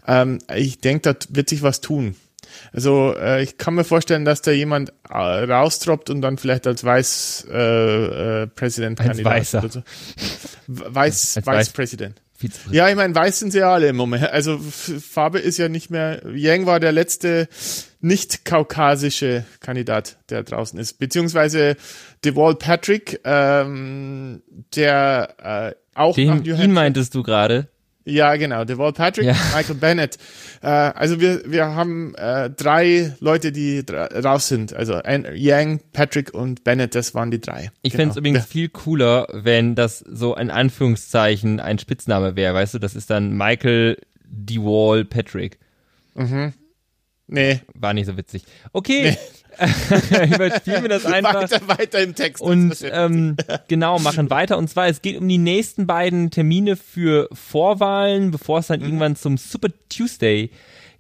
[0.05, 2.15] Ähm, ich denke, da wird sich was tun.
[2.73, 6.83] Also äh, ich kann mir vorstellen, dass da jemand äh, raustroppt und dann vielleicht als
[6.83, 9.63] Weiß äh, äh, Präsident als Weißer.
[9.69, 9.83] So.
[10.67, 12.21] Weiß, als Weiß Präsident.
[12.71, 14.23] Ja, ich meine, weiß sind sie ja alle im Moment.
[14.31, 16.21] Also Farbe ist ja nicht mehr.
[16.33, 17.47] Yang war der letzte
[17.99, 20.97] nicht kaukasische Kandidat, der draußen ist.
[20.97, 21.77] Beziehungsweise
[22.25, 24.41] DeWalt Patrick, ähm,
[24.75, 26.63] der äh, auch Den, nach New Hampshire.
[26.63, 27.67] Ihn meintest du gerade?
[28.11, 28.65] Ja, genau.
[28.65, 29.35] DeWalt Patrick, ja.
[29.55, 30.17] Michael Bennett.
[30.61, 34.73] Äh, also wir, wir haben äh, drei Leute, die raus sind.
[34.73, 34.99] Also
[35.33, 37.71] Yang, Patrick und Bennett, das waren die drei.
[37.81, 38.01] Ich genau.
[38.01, 42.53] fände es übrigens viel cooler, wenn das so ein Anführungszeichen ein Spitzname wäre.
[42.53, 45.59] Weißt du, das ist dann Michael DeWalt Patrick.
[46.15, 46.53] Mhm.
[47.27, 47.61] Nee.
[47.73, 48.43] War nicht so witzig.
[48.73, 49.11] Okay.
[49.11, 49.17] Nee.
[50.33, 51.35] Überspielen wir das einfach.
[51.35, 52.41] Weiter, weiter im Text.
[52.41, 53.35] Und ähm,
[53.67, 54.57] genau, machen weiter.
[54.57, 58.85] Und zwar, es geht um die nächsten beiden Termine für Vorwahlen, bevor es dann mhm.
[58.85, 60.49] irgendwann zum Super Tuesday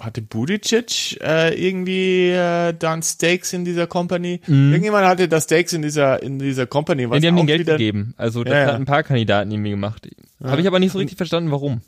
[0.00, 4.40] hatte Budicic äh, irgendwie äh, dann Stakes in dieser Company?
[4.46, 4.72] Mhm.
[4.72, 7.08] Irgendjemand hatte da Stakes in dieser in dieser Company.
[7.10, 8.14] Was ja, die haben ihm Geld gegeben.
[8.16, 10.08] Also das ja, hat ein paar Kandidaten irgendwie gemacht.
[10.40, 10.50] Ja.
[10.50, 11.80] Habe ich aber nicht so richtig verstanden, warum.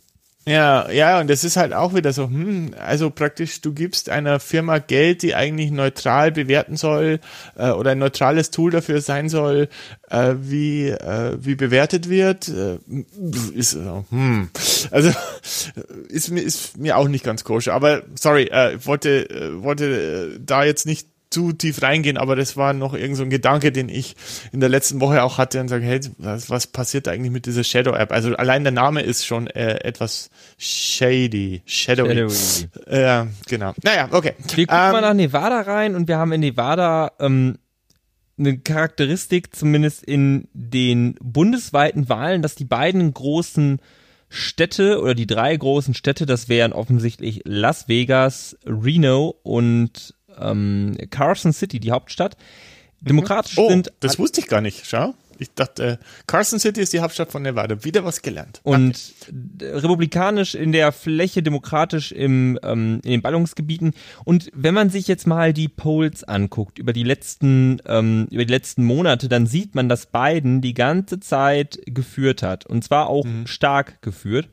[0.46, 4.40] Ja, ja, und das ist halt auch wieder so, hm, also praktisch, du gibst einer
[4.40, 7.20] Firma Geld, die eigentlich neutral bewerten soll
[7.56, 9.68] äh, oder ein neutrales Tool dafür sein soll,
[10.08, 12.48] äh, wie, äh, wie bewertet wird.
[12.48, 12.78] Äh,
[13.54, 14.48] ist, äh, hm,
[14.90, 15.10] also
[16.08, 17.74] ist mir, ist mir auch nicht ganz koscher.
[17.74, 22.56] Aber sorry, äh, wollte, äh, wollte äh, da jetzt nicht zu tief reingehen, aber das
[22.56, 24.16] war noch irgend so ein Gedanke, den ich
[24.52, 27.62] in der letzten Woche auch hatte und sage, hey, was, was passiert eigentlich mit dieser
[27.62, 28.10] Shadow App?
[28.12, 32.28] Also allein der Name ist schon äh, etwas shady, shadowy.
[32.28, 32.68] shadowy.
[32.90, 33.72] Ja, äh, genau.
[33.82, 34.34] Naja, okay.
[34.54, 37.58] Wir gucken ähm, mal nach Nevada rein und wir haben in Nevada ähm,
[38.36, 43.80] eine Charakteristik, zumindest in den bundesweiten Wahlen, dass die beiden großen
[44.30, 51.52] Städte oder die drei großen Städte, das wären offensichtlich Las Vegas, Reno und ähm, Carson
[51.52, 52.36] City, die Hauptstadt,
[53.00, 53.92] demokratisch oh, sind.
[54.00, 55.14] Das wusste ich gar nicht, schau.
[55.40, 57.82] Ich dachte, Carson City ist die Hauptstadt von Nevada.
[57.82, 58.60] Wieder was gelernt.
[58.62, 59.70] Und okay.
[59.70, 63.94] republikanisch in der Fläche, demokratisch im, ähm, in den Ballungsgebieten.
[64.24, 68.52] Und wenn man sich jetzt mal die Polls anguckt über die letzten, ähm, über die
[68.52, 72.66] letzten Monate, dann sieht man, dass Biden die ganze Zeit geführt hat.
[72.66, 73.46] Und zwar auch mhm.
[73.46, 74.50] stark geführt.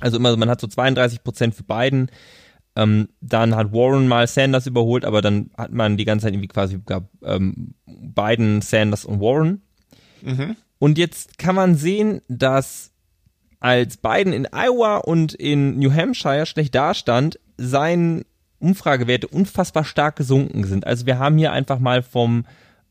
[0.00, 2.10] Also immer, man hat so 32 Prozent für Biden,
[2.76, 6.48] ähm, dann hat Warren mal Sanders überholt, aber dann hat man die ganze Zeit irgendwie
[6.48, 9.62] quasi gab, ähm, Biden, Sanders und Warren.
[10.22, 10.56] Mhm.
[10.78, 12.92] Und jetzt kann man sehen, dass
[13.60, 18.26] als Biden in Iowa und in New Hampshire schlecht dastand, seine
[18.58, 20.86] Umfragewerte unfassbar stark gesunken sind.
[20.86, 22.44] Also wir haben hier einfach mal vom,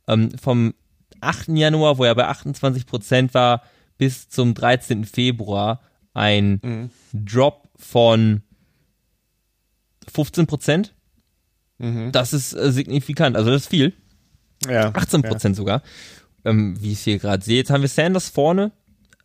[0.08, 0.74] ähm, vom
[1.22, 1.50] 8.
[1.50, 3.64] Januar, wo er bei 28 Prozent war,
[3.98, 5.06] bis zum 13.
[5.06, 5.82] Februar
[6.14, 6.90] ein mhm.
[7.14, 8.44] Drop von
[10.12, 10.94] 15 Prozent.
[11.78, 12.12] Mhm.
[12.12, 13.94] Das ist äh, signifikant, also das ist viel.
[14.68, 15.58] Ja, 18 Prozent ja.
[15.58, 15.84] sogar,
[16.46, 17.58] ähm, wie ich es hier gerade sehe.
[17.58, 18.72] Jetzt haben wir Sanders vorne.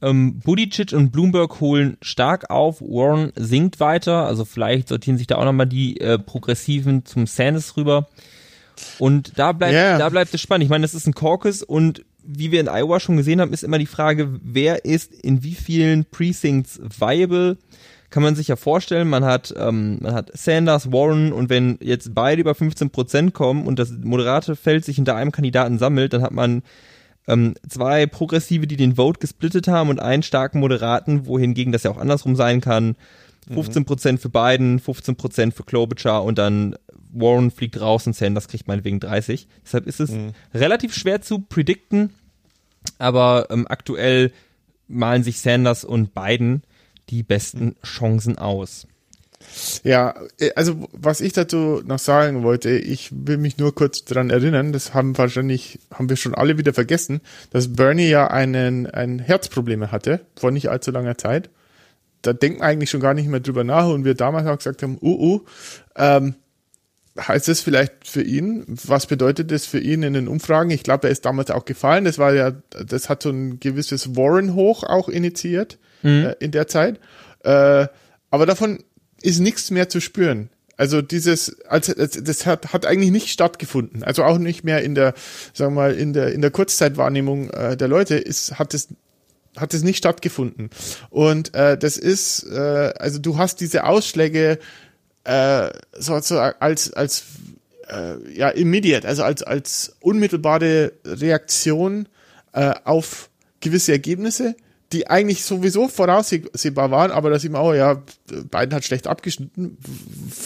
[0.00, 2.80] Ähm, Budicic und Bloomberg holen stark auf.
[2.80, 4.26] Warren sinkt weiter.
[4.26, 8.08] Also vielleicht sortieren sich da auch nochmal die äh, Progressiven zum Sanders rüber.
[8.98, 9.98] Und da bleibt, yeah.
[9.98, 10.64] da bleibt es spannend.
[10.64, 13.64] Ich meine, das ist ein Caucus und wie wir in Iowa schon gesehen haben, ist
[13.64, 17.56] immer die Frage, wer ist in wie vielen Precincts viable?
[18.10, 22.14] Kann man sich ja vorstellen, man hat, ähm, man hat Sanders, Warren und wenn jetzt
[22.14, 26.22] beide über 15 Prozent kommen und das moderate Feld sich hinter einem Kandidaten sammelt, dann
[26.22, 26.62] hat man
[27.26, 31.90] ähm, zwei Progressive, die den Vote gesplittet haben und einen starken Moderaten, wohingegen das ja
[31.90, 32.96] auch andersrum sein kann.
[33.52, 33.86] 15 mhm.
[33.86, 36.74] Prozent für Biden, 15 Prozent für Klobuchar und dann
[37.12, 39.48] Warren fliegt raus und Sanders kriegt meinetwegen 30.
[39.64, 40.32] Deshalb ist es mhm.
[40.54, 42.10] relativ schwer zu predikten,
[42.98, 44.32] aber ähm, aktuell
[44.88, 46.62] malen sich Sanders und Biden
[47.10, 48.86] die besten Chancen aus.
[49.84, 54.30] Ja, äh, also was ich dazu noch sagen wollte, ich will mich nur kurz daran
[54.30, 59.18] erinnern, das haben wahrscheinlich, haben wir schon alle wieder vergessen, dass Bernie ja einen, ein
[59.18, 61.50] Herzprobleme hatte, vor nicht allzu langer Zeit.
[62.22, 64.82] Da denken wir eigentlich schon gar nicht mehr drüber nach und wir damals auch gesagt
[64.82, 65.44] haben, uh, uh,
[65.94, 66.34] ähm,
[67.16, 68.64] heißt das vielleicht für ihn?
[68.66, 70.70] Was bedeutet das für ihn in den Umfragen?
[70.70, 72.04] Ich glaube, er ist damals auch gefallen.
[72.04, 76.26] Das war ja, das hat so ein gewisses Warren hoch auch initiiert mhm.
[76.26, 76.98] äh, in der Zeit.
[77.44, 77.86] Äh,
[78.30, 78.82] aber davon
[79.22, 80.50] ist nichts mehr zu spüren.
[80.76, 84.04] Also dieses, also das hat, hat eigentlich nicht stattgefunden.
[84.04, 85.12] Also auch nicht mehr in der,
[85.52, 88.88] sagen wir mal, in der in der Kurzzeitwahrnehmung äh, der Leute ist hat es
[89.56, 90.70] hat es nicht stattgefunden.
[91.10, 94.60] Und äh, das ist, äh, also du hast diese Ausschläge
[95.24, 97.24] äh, so, so als als
[97.88, 102.08] äh, ja immediate, also als als unmittelbare Reaktion
[102.52, 103.30] äh, auf
[103.60, 104.54] gewisse Ergebnisse,
[104.92, 109.76] die eigentlich sowieso voraussehbar waren, aber da sieht man auch, ja, Biden hat schlecht abgeschnitten,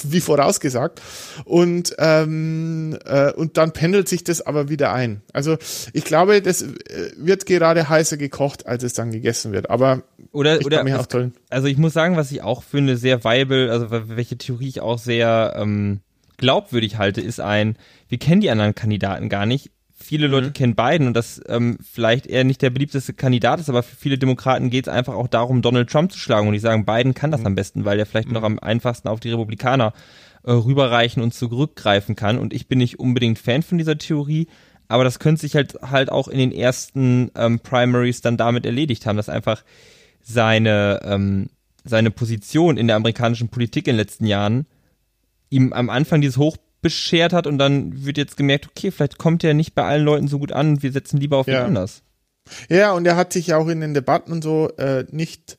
[0.03, 1.01] wie vorausgesagt.
[1.45, 5.23] Und, ähm, äh, und dann pendelt sich das aber wieder ein.
[5.33, 5.59] Also
[5.93, 9.71] ich glaube, das äh, wird gerade heißer gekocht, als es dann gegessen wird.
[9.71, 10.03] Aber
[10.33, 13.23] oder, ich oder es, auch also ich muss sagen, was ich auch für eine sehr
[13.23, 16.01] viable, also welche Theorie ich auch sehr ähm,
[16.39, 17.77] glaubwürdig halte, ist ein,
[18.09, 19.71] wir kennen die anderen Kandidaten gar nicht
[20.03, 20.53] viele Leute mhm.
[20.53, 24.19] kennen Biden und das ähm, vielleicht eher nicht der beliebteste Kandidat ist, aber für viele
[24.19, 27.31] Demokraten geht es einfach auch darum, Donald Trump zu schlagen und die sagen, Biden kann
[27.31, 27.49] das mhm.
[27.49, 28.35] am besten, weil er vielleicht mhm.
[28.35, 29.93] noch am einfachsten auf die Republikaner
[30.45, 34.49] äh, rüberreichen und zurückgreifen kann und ich bin nicht unbedingt Fan von dieser Theorie,
[34.89, 39.07] aber das könnte sich halt halt auch in den ersten ähm, Primaries dann damit erledigt
[39.07, 39.65] haben, dass einfach
[40.21, 41.49] seine ähm,
[41.85, 44.67] seine Position in der amerikanischen Politik in den letzten Jahren
[45.51, 49.43] ihm am Anfang dieses Hoch beschert hat und dann wird jetzt gemerkt, okay, vielleicht kommt
[49.45, 51.61] er nicht bei allen Leuten so gut an, wir setzen lieber auf ja.
[51.61, 52.03] ihn anders.
[52.69, 55.59] Ja, und er hat sich auch in den Debatten und so äh, nicht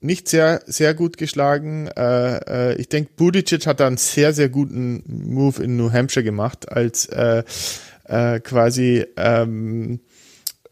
[0.00, 1.88] nicht sehr sehr gut geschlagen.
[1.88, 6.24] Äh, äh, ich denke, Buttigieg hat da einen sehr sehr guten Move in New Hampshire
[6.24, 7.42] gemacht, als äh,
[8.04, 10.00] äh, quasi ähm,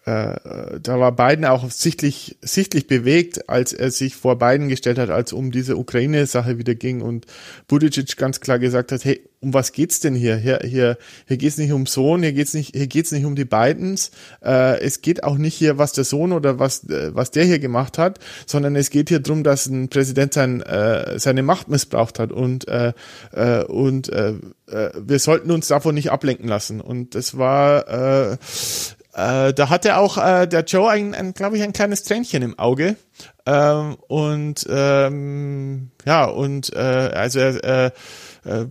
[0.05, 5.11] äh, da war Biden auch sichtlich, sichtlich bewegt, als er sich vor Biden gestellt hat,
[5.11, 7.27] als um diese Ukraine-Sache wieder ging und
[7.69, 10.37] Buttigieg ganz klar gesagt hat, hey, um was geht's denn hier?
[10.37, 13.45] Hier, hier, hier geht's nicht um Sohn, hier geht's nicht, hier geht's nicht um die
[13.45, 14.11] Bidens.
[14.43, 17.59] Äh, es geht auch nicht hier, was der Sohn oder was, äh, was der hier
[17.59, 22.19] gemacht hat, sondern es geht hier drum, dass ein Präsident sein, äh, seine Macht missbraucht
[22.19, 22.93] hat und äh,
[23.33, 24.35] äh, und äh,
[24.69, 26.81] äh wir sollten uns davon nicht ablenken lassen.
[26.81, 28.37] Und das war äh,
[29.15, 32.59] äh, da hatte auch äh, der Joe ein, ein glaube ich, ein kleines Tränchen im
[32.59, 32.97] Auge.
[33.45, 37.91] Ähm, und ähm, ja, und äh, also äh,
[38.45, 38.67] äh,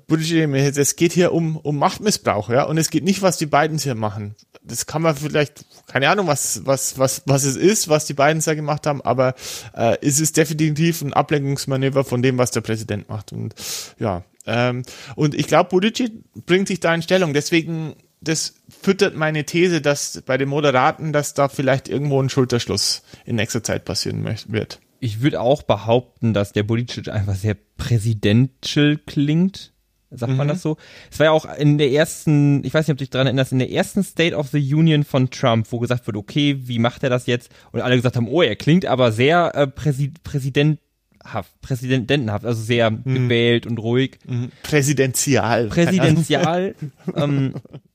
[0.75, 3.95] es geht hier um, um Machtmissbrauch, ja, und es geht nicht, was die beiden hier
[3.95, 4.35] machen.
[4.63, 8.41] Das kann man vielleicht, keine Ahnung, was, was, was, was es ist, was die beiden
[8.41, 9.35] da gemacht haben, aber
[9.75, 13.31] äh, es ist definitiv ein Ablenkungsmanöver von dem, was der Präsident macht.
[13.31, 13.55] Und
[13.99, 14.83] ja, ähm,
[15.15, 17.33] und ich glaube, Buttigieg bringt sich da in Stellung.
[17.33, 23.03] Deswegen das füttert meine These, dass bei den Moderaten, dass da vielleicht irgendwo ein Schulterschluss
[23.25, 24.79] in nächster Zeit passieren wird.
[24.99, 29.73] Ich würde auch behaupten, dass der Buttigieg einfach sehr presidential klingt.
[30.11, 30.37] Sagt mhm.
[30.37, 30.77] man das so?
[31.09, 33.53] Es war ja auch in der ersten, ich weiß nicht, ob du dich daran erinnerst,
[33.53, 37.03] in der ersten State of the Union von Trump, wo gesagt wird, okay, wie macht
[37.03, 37.49] er das jetzt?
[37.71, 42.91] Und alle gesagt haben, oh, er klingt aber sehr äh, Präsi Präsidenthaft, präsidentenhaft, also sehr
[42.91, 43.03] mhm.
[43.05, 44.19] gewählt und ruhig.
[44.27, 44.51] Mhm.
[44.63, 45.67] Präsidential.
[45.67, 46.75] Präsidential.
[47.15, 47.53] ähm,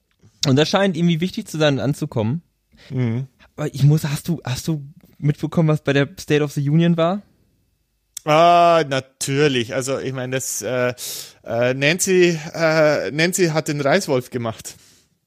[0.47, 2.43] und das scheint irgendwie wichtig zu sein, anzukommen.
[2.91, 3.27] Mhm.
[3.57, 4.85] Aber ich muss, hast du, hast du
[5.19, 7.23] mitbekommen, was bei der State of the Union war?
[8.25, 9.75] Ah, natürlich.
[9.75, 10.95] Also ich meine, das äh,
[11.45, 14.75] äh, Nancy, äh, Nancy hat den Reiswolf gemacht.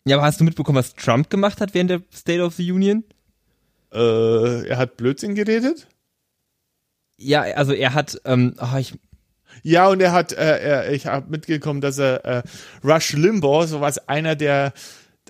[0.05, 3.03] Ja, aber hast du mitbekommen, was Trump gemacht hat während der State of the Union?
[3.93, 5.87] Äh, er hat Blödsinn geredet?
[7.17, 8.93] Ja, also er hat, ähm, oh, ich,
[9.63, 12.43] ja, und er hat, äh, er, ich habe mitgekommen, dass er äh,
[12.83, 14.73] Rush Limbaugh, so was einer der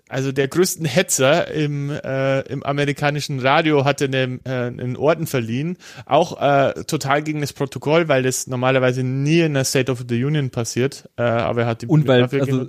[0.10, 5.78] also der größten Hetzer im, äh, im amerikanischen Radio hatte eine, äh, einen Orden verliehen,
[6.05, 10.24] auch äh, total gegen das Protokoll, weil das normalerweise nie in der State of the
[10.24, 12.68] Union passiert, äh, aber er hat die Und weil also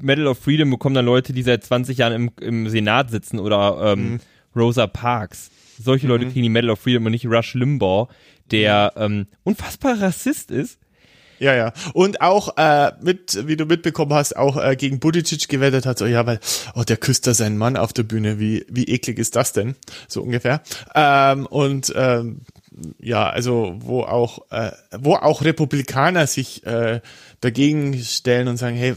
[0.00, 3.92] Medal of Freedom bekommen dann Leute, die seit 20 Jahren im, im Senat sitzen oder
[3.92, 4.20] ähm, mhm.
[4.56, 5.50] Rosa Parks.
[5.80, 6.32] Solche Leute mhm.
[6.32, 8.08] kriegen die Medal of Freedom und nicht Rush Limbaugh,
[8.50, 10.78] der ähm, unfassbar Rassist ist
[11.38, 11.72] ja, ja.
[11.92, 16.06] Und auch äh, mit, wie du mitbekommen hast, auch äh, gegen Budicic gewettet hat, so
[16.06, 16.40] ja, weil,
[16.74, 19.76] oh, der küsst da seinen Mann auf der Bühne, wie, wie eklig ist das denn?
[20.08, 20.62] So ungefähr.
[20.94, 22.40] Ähm, und ähm,
[22.98, 27.00] ja, also wo auch, äh, wo auch Republikaner sich äh,
[27.40, 28.94] dagegen stellen und sagen, hey,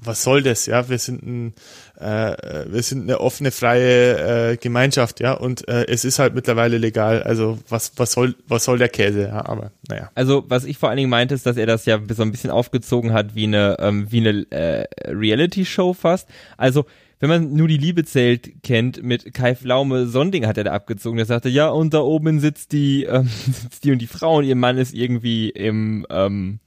[0.00, 0.66] was soll das?
[0.66, 1.54] Ja, wir sind ein,
[1.98, 6.78] äh, wir sind eine offene, freie äh, Gemeinschaft, ja, und äh, es ist halt mittlerweile
[6.78, 7.22] legal.
[7.22, 9.28] Also was, was soll, was soll der Käse?
[9.28, 10.10] Ja, aber naja.
[10.14, 12.50] Also was ich vor allen Dingen meinte, ist, dass er das ja so ein bisschen
[12.50, 16.28] aufgezogen hat wie eine, ähm, wie eine äh, Reality-Show fast.
[16.56, 16.86] Also
[17.18, 21.16] wenn man nur die Liebe zählt kennt, mit Kai Flaume Sonding hat er da abgezogen.
[21.16, 24.44] Der sagte, ja, und da oben sitzt die, ähm, sitzt die und die Frau und
[24.44, 26.60] ihr Mann ist irgendwie im, ähm,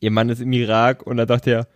[0.00, 1.68] ihr Mann ist im Irak und da dachte er,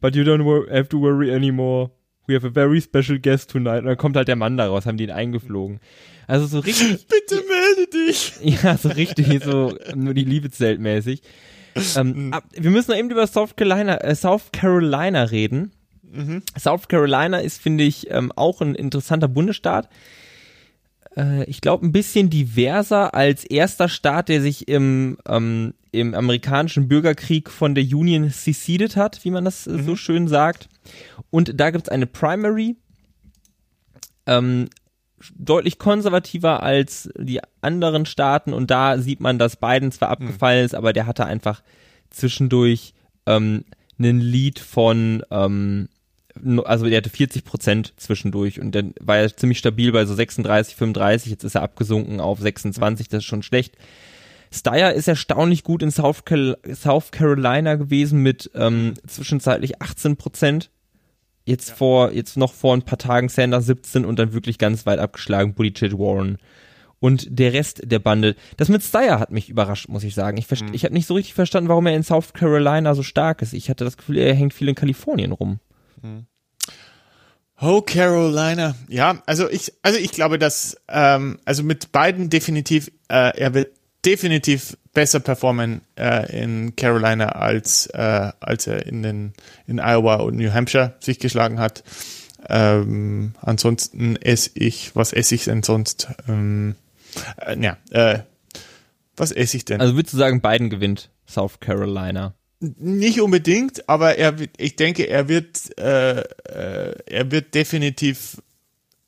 [0.00, 1.90] but you don't have to worry anymore.
[2.26, 3.80] We have a very special guest tonight.
[3.80, 5.80] Und dann kommt halt der Mann daraus, haben die ihn eingeflogen.
[6.26, 7.06] Also so richtig.
[7.08, 8.32] Bitte melde dich!
[8.62, 11.22] Ja, so richtig, so nur die Liebe zählt mäßig.
[11.96, 12.32] Ähm, mhm.
[12.32, 15.72] ab, wir müssen noch eben über South Carolina, äh, South Carolina reden.
[16.02, 16.42] Mhm.
[16.58, 19.88] South Carolina ist, finde ich, ähm, auch ein interessanter Bundesstaat.
[21.16, 26.88] Äh, ich glaube, ein bisschen diverser als erster Staat, der sich im, ähm, im amerikanischen
[26.88, 29.84] Bürgerkrieg von der Union seceded hat, wie man das mhm.
[29.84, 30.68] so schön sagt.
[31.30, 32.76] Und da gibt es eine Primary,
[34.26, 34.68] ähm,
[35.34, 40.12] deutlich konservativer als die anderen Staaten und da sieht man, dass Biden zwar mhm.
[40.12, 41.62] abgefallen ist, aber der hatte einfach
[42.10, 42.92] zwischendurch
[43.24, 43.64] ähm,
[43.98, 45.88] einen Lead von ähm,
[46.64, 50.76] also der hatte 40 Prozent zwischendurch und dann war er ziemlich stabil bei so 36,
[50.76, 53.76] 35, jetzt ist er abgesunken auf 26, das ist schon schlecht.
[54.52, 60.70] Steyer ist erstaunlich gut in South, Cal South Carolina gewesen mit ähm, zwischenzeitlich 18 Prozent.
[61.44, 61.74] Jetzt ja.
[61.76, 65.54] vor, jetzt noch vor ein paar Tagen Sanders 17 und dann wirklich ganz weit abgeschlagen
[65.54, 66.38] Buttigieg Warren.
[66.98, 68.34] Und der Rest der Bande.
[68.56, 70.38] Das mit Steyer hat mich überrascht, muss ich sagen.
[70.38, 70.72] Ich, mhm.
[70.72, 73.52] ich habe nicht so richtig verstanden, warum er in South Carolina so stark ist.
[73.52, 75.60] Ich hatte das Gefühl, er hängt viel in Kalifornien rum.
[77.60, 78.74] Oh, Carolina.
[78.88, 83.68] Ja, also ich, also ich glaube, dass, ähm, also mit beiden definitiv, äh, er wird
[84.04, 89.32] definitiv besser performen äh, in Carolina als äh, als er in den
[89.66, 91.82] in Iowa und New Hampshire sich geschlagen hat.
[92.48, 96.08] Ähm, ansonsten esse ich, was esse ich denn sonst?
[96.28, 96.76] Ähm,
[97.44, 98.20] äh, ja, äh,
[99.16, 99.80] was esse ich denn?
[99.80, 102.34] Also würdest du sagen, Biden gewinnt South Carolina?
[102.60, 108.40] Nicht unbedingt, aber er, ich denke, er wird, äh, äh, er wird definitiv,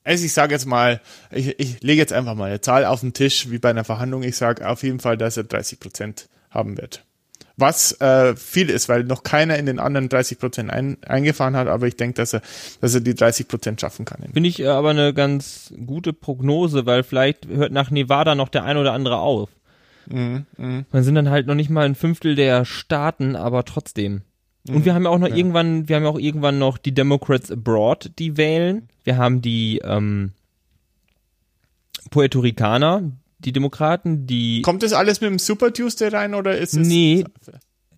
[0.05, 3.15] also ich sage jetzt mal, ich, ich lege jetzt einfach mal eine Zahl auf den
[3.15, 4.23] Tisch, wie bei einer Verhandlung.
[4.23, 7.05] Ich sage auf jeden Fall, dass er 30 Prozent haben wird.
[7.57, 11.67] Was äh, viel ist, weil noch keiner in den anderen 30 Prozent ein, eingefahren hat,
[11.67, 12.43] aber ich denke, dass er,
[12.81, 14.23] dass er die 30 Prozent schaffen kann.
[14.33, 18.77] Finde ich aber eine ganz gute Prognose, weil vielleicht hört nach Nevada noch der ein
[18.77, 19.51] oder andere auf.
[20.11, 20.85] Mhm, mh.
[20.91, 24.23] Man sind dann halt noch nicht mal ein Fünftel der Staaten, aber trotzdem.
[24.69, 25.37] Und wir haben ja auch noch ja.
[25.37, 28.89] irgendwann, wir haben ja auch irgendwann noch die Democrats abroad, die wählen.
[29.05, 30.33] Wir haben die ähm,
[32.11, 34.63] Puerto Ricaner, die Demokraten, die.
[34.63, 36.87] Kommt das alles mit dem Super Tuesday rein oder ist es?
[36.87, 37.25] Nee,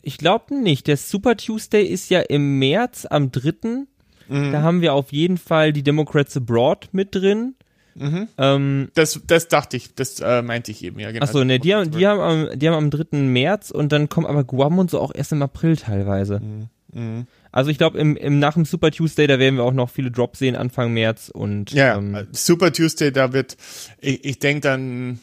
[0.03, 0.87] ich glaube nicht.
[0.87, 3.87] Der Super Tuesday ist ja im März am 3.
[4.29, 4.53] Mhm.
[4.53, 7.57] Da haben wir auf jeden Fall die Democrats abroad mit drin.
[7.95, 8.29] Mhm.
[8.39, 11.25] Ähm, das, das dachte ich, das äh, meinte ich eben, ja, genau.
[11.25, 13.19] Achso, ne, die haben, die, haben am, die haben am 3.
[13.19, 16.41] März und dann kommen aber Guam und so auch erst im April teilweise.
[16.41, 16.69] Mhm.
[16.93, 17.27] Mhm.
[17.53, 20.11] Also ich glaube, im, im, nach dem Super Tuesday, da werden wir auch noch viele
[20.11, 23.57] Drops sehen, Anfang März und Ja, ähm, Super Tuesday, da wird,
[24.01, 25.19] ich, ich denke dann,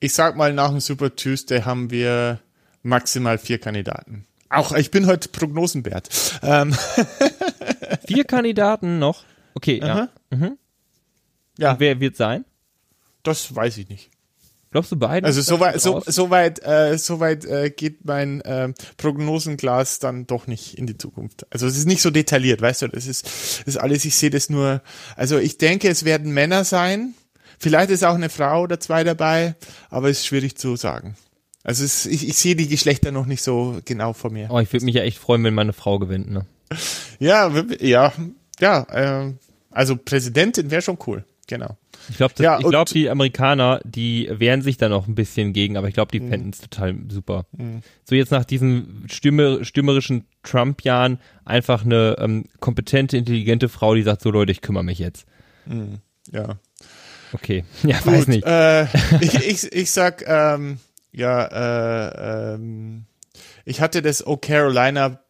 [0.00, 2.40] ich sag mal, nach dem Super Tuesday haben wir
[2.82, 4.24] maximal vier Kandidaten.
[4.48, 6.08] Auch ich bin heute Prognosenbert.
[6.42, 6.74] Ähm.
[8.06, 9.24] Vier Kandidaten noch?
[9.54, 10.08] Okay, ja.
[10.30, 10.58] Mhm.
[11.62, 11.72] Ja.
[11.72, 12.44] Und wer wird sein?
[13.22, 14.10] Das weiß ich nicht.
[14.72, 15.26] Glaubst du beide?
[15.26, 20.46] Also soweit so, so weit, äh, so weit äh, geht mein äh, Prognosenglas dann doch
[20.46, 21.46] nicht in die Zukunft.
[21.50, 24.30] Also es ist nicht so detailliert, weißt du, das ist, das ist alles, ich sehe
[24.30, 24.80] das nur,
[25.14, 27.14] also ich denke, es werden Männer sein,
[27.58, 29.56] vielleicht ist auch eine Frau oder zwei dabei,
[29.90, 31.16] aber es ist schwierig zu sagen.
[31.62, 34.48] Also es, ich, ich sehe die Geschlechter noch nicht so genau vor mir.
[34.50, 36.46] Oh, ich würde mich ja echt freuen, wenn meine Frau gewinnt, ne?
[37.20, 38.12] Ja, ja,
[38.58, 39.34] ja, äh,
[39.70, 41.24] also Präsidentin wäre schon cool.
[41.46, 41.76] Genau.
[42.08, 45.76] Ich glaube, Ja, ich glaub, die Amerikaner, die wehren sich da noch ein bisschen gegen,
[45.76, 46.28] aber ich glaube, die Mhm.
[46.28, 47.46] fänden es total super.
[48.04, 54.22] So jetzt nach diesen stürmer, stürmerischen Trump-Jahren einfach eine ähm, kompetente, intelligente Frau, die sagt,
[54.22, 55.26] so Leute, ich kümmere mich jetzt.
[56.32, 56.58] Ja.
[57.32, 58.44] Okay, ja, weiß Gut, nicht.
[58.46, 58.84] Äh,
[59.20, 59.34] ich,
[59.64, 60.78] ich, ich sag, ähm,
[61.12, 63.04] ja, äh, ähm,
[63.64, 65.20] ich hatte das Oh Carolina,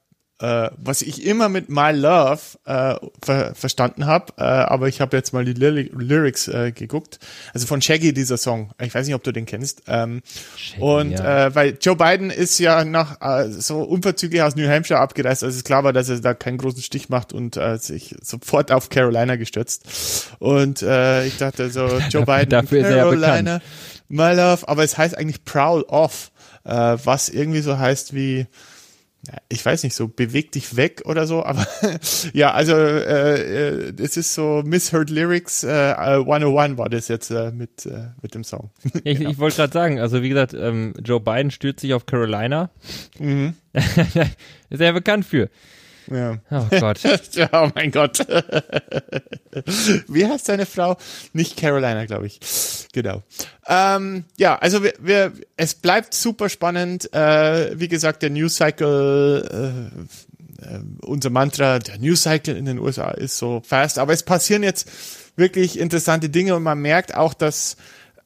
[0.42, 5.16] äh, was ich immer mit My Love äh, ver verstanden habe, äh, aber ich habe
[5.16, 7.20] jetzt mal die Lyri Lyrics äh, geguckt.
[7.54, 8.72] Also von Shaggy dieser Song.
[8.80, 9.84] Ich weiß nicht, ob du den kennst.
[9.86, 10.22] Ähm,
[10.56, 11.46] Shaggy, und ja.
[11.46, 15.56] äh, weil Joe Biden ist ja nach äh, so unverzüglich aus New Hampshire abgereist, also
[15.56, 18.88] es klar war, dass er da keinen großen Stich macht und äh, sich sofort auf
[18.88, 20.28] Carolina gestürzt.
[20.40, 23.60] Und äh, ich dachte so, Joe Biden, dafür Carolina,
[24.08, 26.32] my love, aber es heißt eigentlich prowl off,
[26.64, 28.48] äh, was irgendwie so heißt wie
[29.48, 31.64] ich weiß nicht, so beweg dich weg oder so, aber
[32.32, 37.52] ja, also äh, äh, es ist so Misheard Lyrics äh, 101 war das jetzt äh,
[37.52, 38.70] mit, äh, mit dem Song.
[39.04, 42.70] Ich, ich wollte gerade sagen, also wie gesagt, ähm, Joe Biden stürzt sich auf Carolina.
[43.18, 43.54] Mhm.
[43.72, 45.48] ist er ja bekannt für.
[46.12, 46.38] Ja.
[46.50, 47.00] Oh Gott.
[47.52, 48.18] oh mein Gott.
[50.08, 50.96] Wie heißt seine Frau?
[51.32, 52.40] Nicht Carolina, glaube ich.
[52.92, 53.22] Genau.
[53.66, 57.12] Ähm, ja, also wir, wir, es bleibt super spannend.
[57.14, 59.88] Äh, wie gesagt, der News Cycle,
[60.60, 64.22] äh, äh, unser Mantra, der News Cycle in den USA ist so fast, aber es
[64.22, 64.90] passieren jetzt
[65.36, 67.76] wirklich interessante Dinge und man merkt auch, dass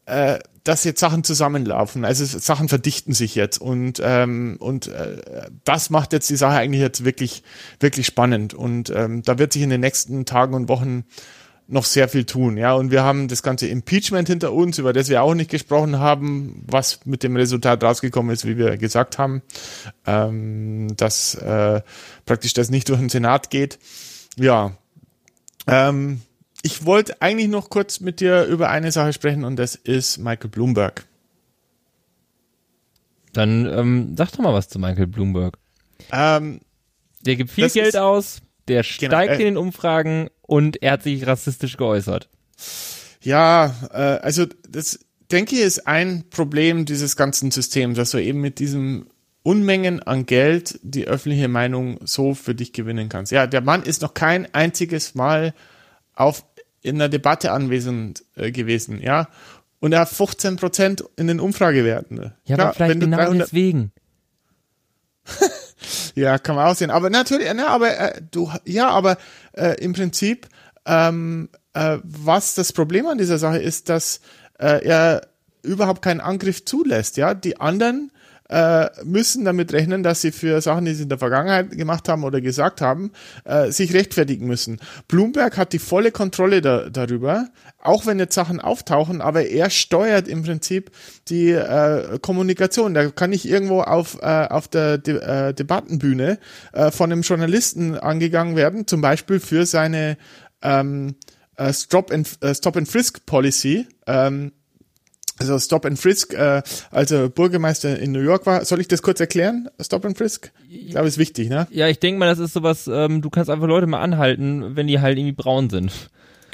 [0.06, 2.04] äh, dass jetzt Sachen zusammenlaufen.
[2.04, 6.80] Also Sachen verdichten sich jetzt und ähm, und äh, das macht jetzt die Sache eigentlich
[6.80, 7.44] jetzt wirklich
[7.78, 11.04] wirklich spannend und ähm, da wird sich in den nächsten Tagen und Wochen
[11.68, 12.74] noch sehr viel tun, ja.
[12.74, 16.64] Und wir haben das ganze Impeachment hinter uns, über das wir auch nicht gesprochen haben,
[16.66, 19.42] was mit dem Resultat rausgekommen ist, wie wir gesagt haben,
[20.06, 21.80] ähm, dass äh,
[22.24, 23.78] praktisch das nicht durch den Senat geht.
[24.36, 24.76] Ja,
[25.66, 26.20] ähm,
[26.66, 30.50] ich wollte eigentlich noch kurz mit dir über eine Sache sprechen und das ist Michael
[30.50, 31.04] Bloomberg.
[33.32, 35.58] Dann ähm, sag doch mal was zu Michael Bloomberg.
[36.12, 36.60] Ähm,
[37.24, 41.02] Der gibt viel Geld ist- aus, der steigt äh, in den Umfragen und er hat
[41.04, 42.28] sich rassistisch geäußert.
[43.22, 44.98] ja, äh, also das
[45.30, 49.06] denke ich ist ein Problem dieses ganzen Systems, dass du eben mit diesem
[49.42, 53.30] Unmengen an Geld die öffentliche Meinung so für dich gewinnen kannst.
[53.30, 55.54] Ja, der Mann ist noch kein einziges Mal
[56.14, 56.44] auf
[56.86, 59.28] in einer Debatte anwesend äh, gewesen, ja.
[59.78, 62.32] Und er hat 15 Prozent in den Umfragewerten.
[62.44, 63.92] Ja, Klar, aber vielleicht genau 300 deswegen.
[66.14, 66.90] Ja, kann man aussehen.
[66.90, 69.18] Aber natürlich, na, aber äh, du, ja, aber
[69.52, 70.48] äh, im Prinzip,
[70.86, 74.20] ähm, äh, was das Problem an dieser Sache ist, dass
[74.58, 75.28] äh, er
[75.62, 77.18] überhaupt keinen Angriff zulässt.
[77.18, 78.10] Ja, die anderen
[78.48, 82.24] äh, müssen damit rechnen, dass sie für Sachen, die sie in der Vergangenheit gemacht haben
[82.24, 83.12] oder gesagt haben,
[83.44, 84.78] äh, sich rechtfertigen müssen.
[85.08, 87.48] Bloomberg hat die volle Kontrolle da, darüber,
[87.82, 90.90] auch wenn jetzt Sachen auftauchen, aber er steuert im Prinzip
[91.28, 92.94] die äh, Kommunikation.
[92.94, 96.38] Da kann ich irgendwo auf, äh, auf der De äh, Debattenbühne
[96.72, 100.16] äh, von einem Journalisten angegangen werden, zum Beispiel für seine
[100.62, 101.16] ähm,
[101.56, 103.86] äh, Stop äh, Stop and Frisk Policy.
[104.06, 104.52] Ähm,
[105.38, 108.64] also Stop and Frisk, äh, als er Bürgermeister in New York war.
[108.64, 109.68] Soll ich das kurz erklären?
[109.80, 110.52] Stop and Frisk?
[110.68, 111.66] Ich glaube, ist wichtig, ne?
[111.70, 114.86] Ja, ich denke mal, das ist sowas, ähm, du kannst einfach Leute mal anhalten, wenn
[114.86, 115.92] die halt irgendwie braun sind.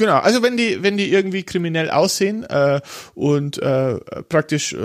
[0.03, 2.81] Genau, also wenn die, wenn die irgendwie kriminell aussehen äh,
[3.15, 4.77] und äh, praktisch, äh,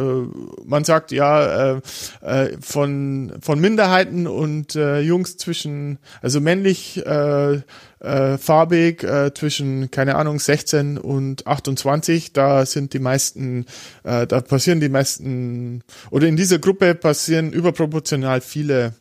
[0.63, 1.81] man sagt ja, äh,
[2.21, 7.61] äh, von, von Minderheiten und äh, Jungs zwischen, also männlich, äh,
[7.99, 13.65] äh, farbig, äh, zwischen, keine Ahnung, 16 und 28, da sind die meisten,
[14.03, 18.93] äh, da passieren die meisten, oder in dieser Gruppe passieren überproportional viele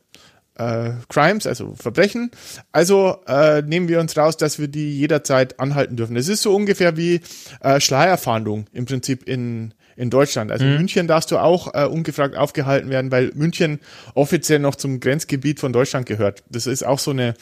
[0.59, 2.31] äh, Crimes, also Verbrechen.
[2.73, 6.17] Also äh, nehmen wir uns raus, dass wir die jederzeit anhalten dürfen.
[6.17, 7.21] Es ist so ungefähr wie
[7.61, 10.53] äh, Schleierfahndung im Prinzip in in Deutschland.
[10.53, 13.81] Also in München darfst du auch äh, ungefragt aufgehalten werden, weil München
[14.15, 16.45] offiziell noch zum Grenzgebiet von Deutschland gehört.
[16.51, 17.35] Das ist auch so eine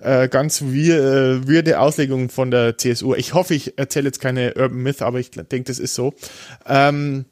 [0.00, 3.14] äh, ganz wir, äh, weirde Auslegung von der CSU.
[3.14, 6.14] Ich hoffe, ich erzähle jetzt keine Urban Myth, aber ich denke, das ist so.
[6.68, 7.24] Ähm,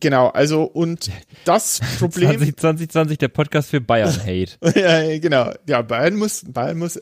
[0.00, 1.10] genau, also und
[1.44, 4.52] das Problem 20, 2020 der Podcast für Bayern Hate.
[4.78, 5.52] ja, genau.
[5.66, 7.00] Ja, Bayern muss, Bayern muss.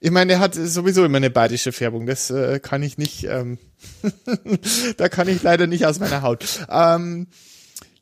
[0.00, 2.06] Ich meine, er hat sowieso immer eine bayerische Färbung.
[2.06, 3.24] Das äh, kann ich nicht.
[3.24, 3.58] Ähm,
[4.96, 6.66] da kann ich leider nicht aus meiner Haut.
[6.70, 7.28] Ähm,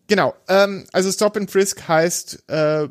[0.07, 0.35] genau.
[0.49, 2.89] Ähm, also Stop and Frisk heißt äh,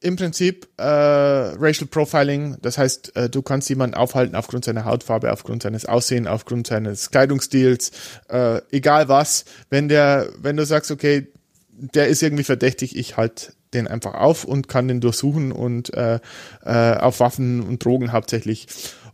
[0.00, 2.56] im Prinzip äh, Racial Profiling.
[2.62, 7.10] Das heißt, äh, du kannst jemanden aufhalten aufgrund seiner Hautfarbe, aufgrund seines Aussehens, aufgrund seines
[7.10, 7.90] Kleidungsstils,
[8.28, 9.44] äh, egal was.
[9.70, 11.28] Wenn der, wenn du sagst, okay,
[11.70, 16.20] der ist irgendwie verdächtig, ich halt den einfach auf und kann den durchsuchen und äh,
[16.64, 18.66] äh, auf Waffen und Drogen hauptsächlich.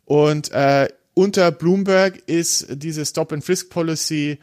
[0.05, 4.39] Und äh, unter Bloomberg ist diese Stop-and-Frisk-Policy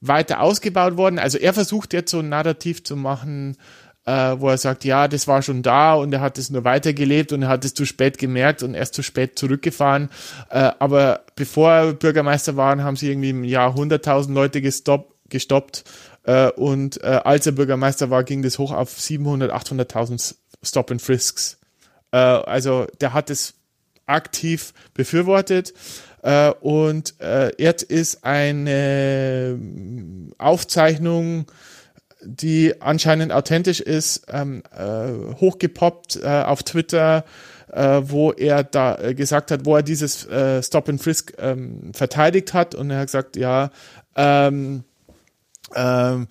[0.00, 1.18] weiter ausgebaut worden.
[1.18, 3.56] Also er versucht jetzt so ein Narrativ zu machen,
[4.06, 7.32] äh, wo er sagt, ja, das war schon da und er hat es nur weitergelebt
[7.32, 10.10] und er hat es zu spät gemerkt und erst zu spät zurückgefahren.
[10.48, 15.84] Äh, aber bevor er Bürgermeister waren, haben sie irgendwie im Jahr 100.000 Leute gestopp, gestoppt
[16.22, 21.02] äh, und äh, als er Bürgermeister war, ging das hoch auf 700, 800.000 Stop and
[21.02, 21.58] Frisks.
[22.12, 23.54] Äh, also der hat es
[24.06, 25.74] aktiv befürwortet.
[26.22, 29.58] Äh, und äh, jetzt ist eine
[30.38, 31.46] Aufzeichnung
[32.26, 37.24] die anscheinend authentisch ist, ähm, äh, hochgepoppt äh, auf Twitter,
[37.72, 41.92] äh, wo er da äh, gesagt hat, wo er dieses äh, Stop and Frisk ähm,
[41.94, 42.74] verteidigt hat.
[42.74, 43.70] Und er hat gesagt, ja,
[44.16, 44.84] ähm,
[45.74, 46.28] ähm,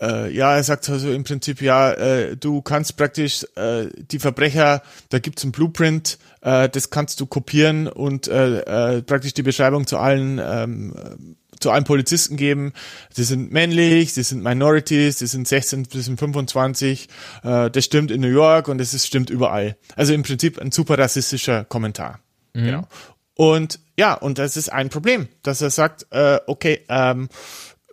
[0.00, 4.82] äh, ja, er sagt also im Prinzip, ja, äh, du kannst praktisch äh, die Verbrecher,
[5.08, 9.86] da gibt's ein Blueprint, äh, das kannst du kopieren und äh, äh, praktisch die Beschreibung
[9.86, 12.72] zu allen ähm, zu allen Polizisten geben.
[13.10, 17.08] Sie sind männlich, sie sind Minorities, sie sind 16 bis 25.
[17.42, 19.76] Äh, das stimmt in New York und es stimmt überall.
[19.96, 22.20] Also im Prinzip ein super rassistischer Kommentar.
[22.54, 22.64] Mhm.
[22.64, 22.88] Genau.
[23.34, 27.28] Und ja, und das ist ein Problem, dass er sagt, äh, okay, ähm,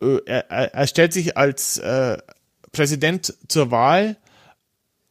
[0.02, 2.18] äh, er, er stellt sich als äh,
[2.72, 4.18] Präsident zur Wahl,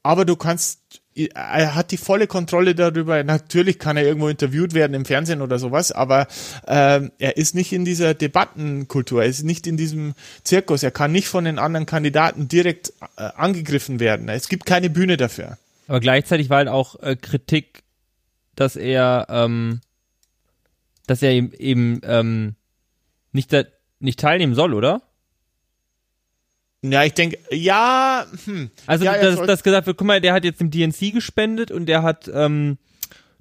[0.02, 3.22] aber du kannst er hat die volle Kontrolle darüber.
[3.22, 6.26] Natürlich kann er irgendwo interviewt werden im Fernsehen oder sowas, aber
[6.66, 11.12] ähm, er ist nicht in dieser Debattenkultur, er ist nicht in diesem Zirkus, er kann
[11.12, 14.28] nicht von den anderen Kandidaten direkt äh, angegriffen werden.
[14.28, 15.56] Es gibt keine Bühne dafür.
[15.86, 17.82] Aber gleichzeitig war halt auch äh, Kritik,
[18.56, 19.80] dass er, ähm,
[21.06, 22.54] dass er eben, eben ähm,
[23.32, 23.64] nicht, da,
[24.00, 25.02] nicht teilnehmen soll, oder?
[26.90, 28.26] Ja, ich denke, ja.
[28.44, 28.70] Hm.
[28.86, 31.86] Also, ja, dass, das gesagt wird, guck mal, der hat jetzt dem DNC gespendet und
[31.86, 32.76] der hat ähm,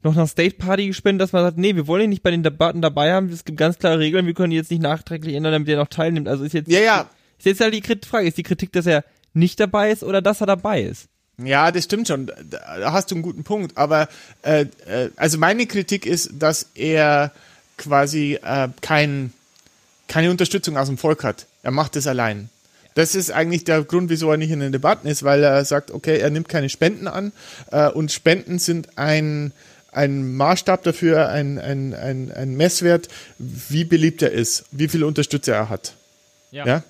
[0.01, 2.43] noch nach State Party gespendet, dass man sagt, nee, wir wollen ihn nicht bei den
[2.43, 3.29] Debatten dabei haben.
[3.29, 5.89] Es gibt ganz klare Regeln, wir können ihn jetzt nicht nachträglich ändern, damit er noch
[5.89, 6.29] teilnimmt.
[6.29, 7.09] Also ist jetzt, ja, ja.
[7.37, 10.39] ist jetzt halt die Frage, ist die Kritik, dass er nicht dabei ist oder dass
[10.39, 11.09] er dabei ist?
[11.37, 12.31] Ja, das stimmt schon.
[12.49, 13.77] Da hast du einen guten Punkt.
[13.77, 14.07] Aber
[14.43, 17.31] äh, äh, also meine Kritik ist, dass er
[17.77, 19.33] quasi äh, kein,
[20.07, 21.47] keine Unterstützung aus dem Volk hat.
[21.61, 22.49] Er macht es allein.
[22.95, 25.91] Das ist eigentlich der Grund, wieso er nicht in den Debatten ist, weil er sagt,
[25.91, 27.31] okay, er nimmt keine Spenden an
[27.71, 29.51] äh, und Spenden sind ein,
[29.91, 35.53] ein Maßstab dafür, ein, ein, ein, ein Messwert, wie beliebt er ist, wie viele Unterstützer
[35.53, 35.93] er hat.
[36.51, 36.65] Ja.
[36.65, 36.83] ja?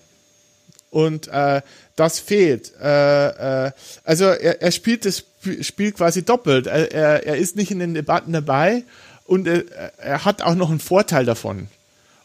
[0.90, 1.62] Und äh,
[1.96, 2.72] das fehlt.
[2.80, 3.72] Äh, äh,
[4.04, 5.24] also er, er spielt das
[5.62, 6.68] Spiel quasi doppelt.
[6.68, 8.84] Er, er, er ist nicht in den Debatten dabei
[9.26, 9.64] und er,
[9.98, 11.68] er hat auch noch einen Vorteil davon.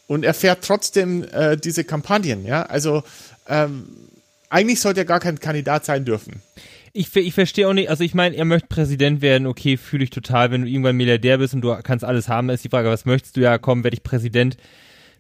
[0.07, 2.63] Und er fährt trotzdem äh, diese Kampagnen, ja.
[2.63, 3.05] Also
[3.49, 3.87] ähm,
[4.51, 6.43] eigentlich sollte er gar kein Kandidat sein dürfen.
[6.93, 10.11] Ich, ich verstehe auch nicht, also ich meine, er möchte Präsident werden, okay, fühle ich
[10.11, 13.05] total, wenn du irgendwann Milliardär bist und du kannst alles haben, ist die Frage, was
[13.05, 13.41] möchtest du?
[13.41, 14.57] Ja, komm, werde ich Präsident.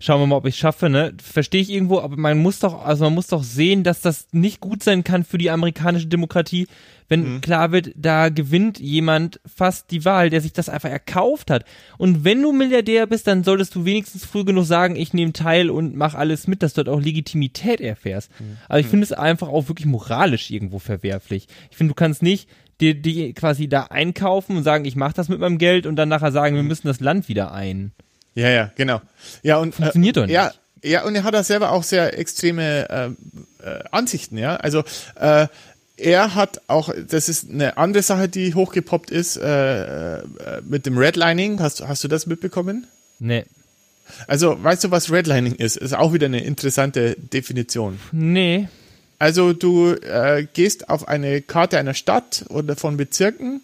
[0.00, 1.12] Schauen wir mal, ob ich schaffe, ne?
[1.20, 4.60] Verstehe ich irgendwo, aber man muss doch, also man muss doch sehen, dass das nicht
[4.60, 6.68] gut sein kann für die amerikanische Demokratie,
[7.08, 7.40] wenn mhm.
[7.40, 11.64] klar wird, da gewinnt jemand fast die Wahl, der sich das einfach erkauft hat.
[11.96, 15.70] Und wenn du Milliardär bist, dann solltest du wenigstens früh genug sagen, ich nehme teil
[15.70, 18.30] und mach alles mit, dass du dort auch Legitimität erfährst.
[18.38, 18.58] Mhm.
[18.68, 18.90] Aber ich mhm.
[18.90, 21.48] finde es einfach auch wirklich moralisch irgendwo verwerflich.
[21.70, 22.48] Ich finde, du kannst nicht
[22.80, 26.08] die, die quasi da einkaufen und sagen, ich mache das mit meinem Geld und dann
[26.08, 26.68] nachher sagen, wir mhm.
[26.68, 27.92] müssen das Land wieder ein.
[28.38, 29.00] Ja, ja, genau.
[29.42, 30.34] Ja, und funktioniert äh, doch nicht.
[30.34, 30.52] Ja,
[30.84, 34.56] ja, und er hat da selber auch sehr extreme äh, äh, Ansichten, ja.
[34.56, 34.84] Also
[35.16, 35.48] äh,
[35.96, 40.22] er hat auch, das ist eine andere Sache, die hochgepoppt ist, äh, äh,
[40.64, 41.58] mit dem Redlining.
[41.58, 42.86] Hast, hast du das mitbekommen?
[43.18, 43.44] Nee.
[44.28, 45.76] Also, weißt du, was Redlining ist?
[45.76, 47.98] Ist auch wieder eine interessante Definition.
[48.12, 48.68] Nee.
[49.18, 53.62] Also, du äh, gehst auf eine Karte einer Stadt oder von Bezirken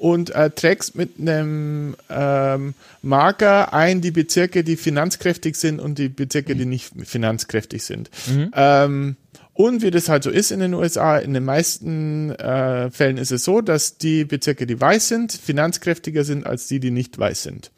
[0.00, 2.72] und äh, trägst mit einem ähm,
[3.02, 8.08] Marker ein die Bezirke, die finanzkräftig sind und die Bezirke, die nicht finanzkräftig sind.
[8.26, 8.50] Mhm.
[8.54, 9.16] Ähm,
[9.52, 13.30] und wie das halt so ist in den USA, in den meisten äh, Fällen ist
[13.30, 17.42] es so, dass die Bezirke, die weiß sind, finanzkräftiger sind als die, die nicht weiß
[17.42, 17.70] sind.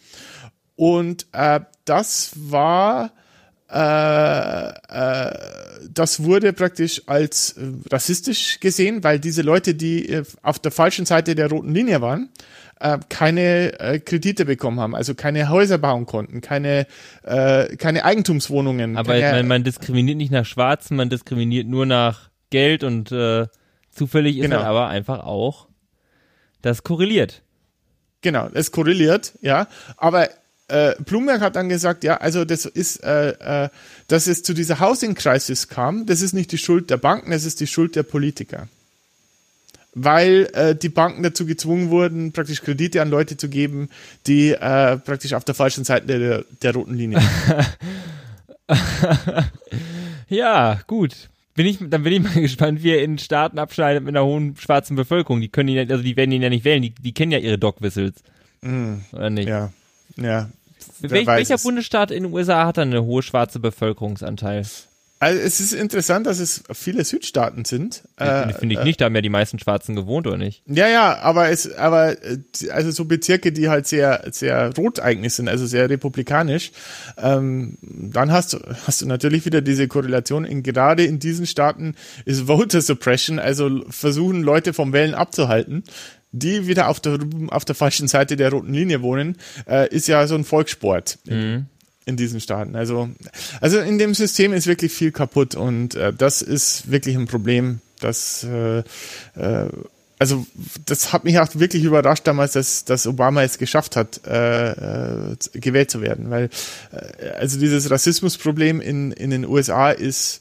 [0.77, 3.11] Und äh, das war,
[3.73, 5.33] äh, äh,
[5.91, 11.07] das wurde praktisch als äh, rassistisch gesehen, weil diese Leute, die äh, auf der falschen
[11.07, 12.29] Seite der roten Linie waren,
[13.09, 16.89] keine Kredite bekommen haben, also keine Häuser bauen konnten, keine,
[17.23, 18.97] keine Eigentumswohnungen.
[18.97, 23.15] Aber keine, man, man diskriminiert nicht nach Schwarzen, man diskriminiert nur nach Geld und
[23.93, 24.57] zufällig ist genau.
[24.57, 25.69] dann aber einfach auch,
[26.61, 27.43] das korreliert.
[28.21, 29.69] Genau, es korreliert, ja.
[29.97, 30.29] Aber
[30.73, 33.69] äh, Bloomberg hat dann gesagt, ja, also das ist, äh, äh,
[34.09, 37.45] dass es zu dieser Housing Crisis kam, das ist nicht die Schuld der Banken, das
[37.45, 38.69] ist die Schuld der Politiker.
[39.95, 43.91] weil äh, die Banken dazu gezwungen wurden, praktisch Kredite an Leute zu geben,
[44.27, 47.21] die äh, praktisch auf der falschen Seite der, der roten Linie.
[50.29, 51.29] ja, gut.
[51.55, 54.57] Bin ich, dann bin ich mal gespannt, wie er in Staaten abschneidet mit einer hohen
[54.57, 55.41] schwarzen Bevölkerung.
[55.43, 57.59] Die können ihn, also die werden ihn ja nicht wählen, die, die kennen ja ihre
[57.59, 58.15] Dog Whistles.
[58.63, 59.49] Mm, Oder nicht?
[59.49, 59.73] Ja.
[60.17, 60.49] Ja.
[61.01, 61.63] Welch, welcher es.
[61.63, 64.65] Bundesstaat in den USA hat dann eine hohe schwarze Bevölkerungsanteil?
[65.23, 68.03] Also es ist interessant, dass es viele Südstaaten sind.
[68.17, 70.65] Äh, Finde ich äh, nicht, da haben ja die meisten Schwarzen gewohnt, oder nicht?
[70.67, 72.39] Ja, ja, aber es, aber äh,
[72.73, 76.73] also so Bezirke, die halt sehr, sehr rot eigentlich sind, also sehr republikanisch,
[77.19, 80.45] ähm, dann hast du, hast du natürlich wieder diese Korrelation.
[80.45, 85.85] In, gerade in diesen Staaten ist Voter Suppression, also versuchen Leute vom Wählen abzuhalten
[86.33, 87.19] die wieder auf der,
[87.49, 89.37] auf der falschen Seite der roten Linie wohnen,
[89.69, 91.19] äh, ist ja so ein Volkssport.
[91.27, 91.67] Mhm
[92.05, 92.75] in diesen Staaten.
[92.75, 93.11] Also,
[93.61, 97.81] also in dem System ist wirklich viel kaputt und äh, das ist wirklich ein Problem.
[98.01, 99.69] Das, äh, äh,
[100.19, 100.47] also
[100.87, 105.37] das hat mich auch wirklich überrascht damals, dass, dass Obama es geschafft hat, äh, äh,
[105.55, 106.49] gewählt zu werden, weil
[106.93, 110.41] äh, also dieses Rassismusproblem in, in den USA ist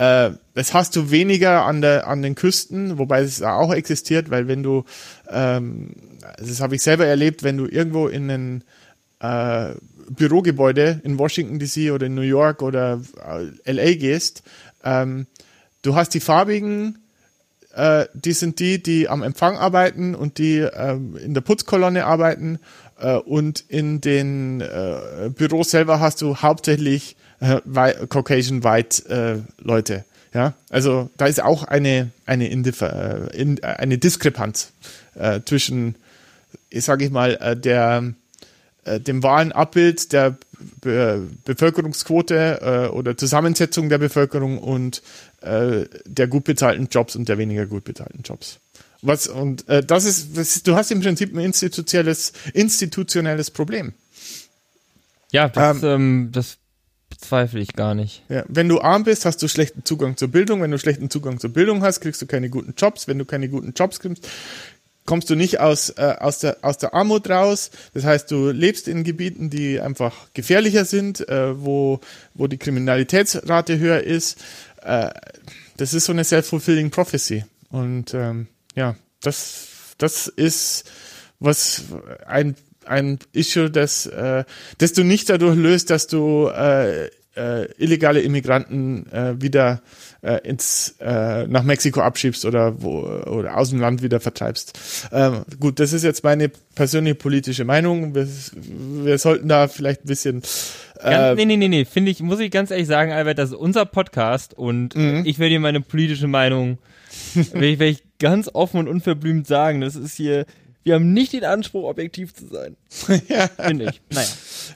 [0.00, 4.48] äh, das hast du weniger an der an den Küsten, wobei es auch existiert, weil
[4.48, 4.84] wenn du
[5.28, 5.90] ähm,
[6.38, 8.64] das habe ich selber erlebt, wenn du irgendwo in einen
[9.20, 9.74] äh,
[10.08, 13.02] Bürogebäude in Washington DC oder in New York oder
[13.64, 14.42] äh, LA gehst,
[14.84, 15.26] ähm,
[15.82, 16.99] du hast die farbigen,
[17.74, 22.58] äh, die sind die, die am Empfang arbeiten und die ähm, in der Putzkolonne arbeiten
[22.98, 27.60] äh, und in den äh, Büros selber hast du hauptsächlich äh,
[28.08, 30.04] Caucasian White äh, Leute.
[30.32, 34.72] Ja, also da ist auch eine eine, Indiffer, äh, in, eine Diskrepanz
[35.16, 35.96] äh, zwischen,
[36.72, 38.14] sage ich mal, äh, der
[38.84, 40.36] äh, dem wahren Abbild der
[40.80, 45.02] Be Bevölkerungsquote äh, oder Zusammensetzung der Bevölkerung und
[45.40, 48.60] äh, der gut bezahlten Jobs und der weniger gut bezahlten Jobs.
[49.02, 53.94] Was, und äh, das, ist, das du hast im Prinzip ein institutionelles, institutionelles Problem.
[55.32, 56.58] Ja, das, ähm, ähm, das
[57.08, 58.22] bezweifle ich gar nicht.
[58.28, 60.62] Ja, wenn du arm bist, hast du schlechten Zugang zur Bildung.
[60.62, 63.08] Wenn du schlechten Zugang zur Bildung hast, kriegst du keine guten Jobs.
[63.08, 64.28] Wenn du keine guten Jobs kriegst,
[65.06, 67.70] kommst du nicht aus, äh, aus, der, aus der Armut raus.
[67.94, 72.00] Das heißt, du lebst in Gebieten, die einfach gefährlicher sind, äh, wo,
[72.34, 74.38] wo die Kriminalitätsrate höher ist.
[74.82, 75.10] Äh,
[75.76, 77.44] das ist so eine self-fulfilling prophecy.
[77.70, 80.90] Und ähm, ja, das, das ist
[81.38, 81.84] was
[82.26, 84.44] ein, ein Issue, das, äh,
[84.78, 89.82] das du nicht dadurch löst, dass du äh, äh, illegale Immigranten äh, wieder
[90.22, 95.08] äh, ins äh, nach Mexiko abschiebst oder wo oder aus dem Land wieder vertreibst.
[95.12, 98.14] Ähm, gut, das ist jetzt meine persönliche politische Meinung.
[98.14, 98.28] Wir,
[99.04, 100.42] wir sollten da vielleicht ein bisschen
[100.98, 103.50] äh, ganz, nee, nee, nee, nee, finde ich, muss ich ganz ehrlich sagen, Albert, das
[103.50, 105.22] ist unser Podcast und mhm.
[105.24, 106.78] ich werde dir meine politische Meinung,
[107.34, 109.80] werde ich, werd ich ganz offen und unverblümt sagen.
[109.80, 110.44] Das ist hier,
[110.82, 112.76] wir haben nicht den Anspruch, objektiv zu sein.
[113.28, 113.48] ja.
[113.48, 114.00] Finde ich.
[114.10, 114.28] Naja.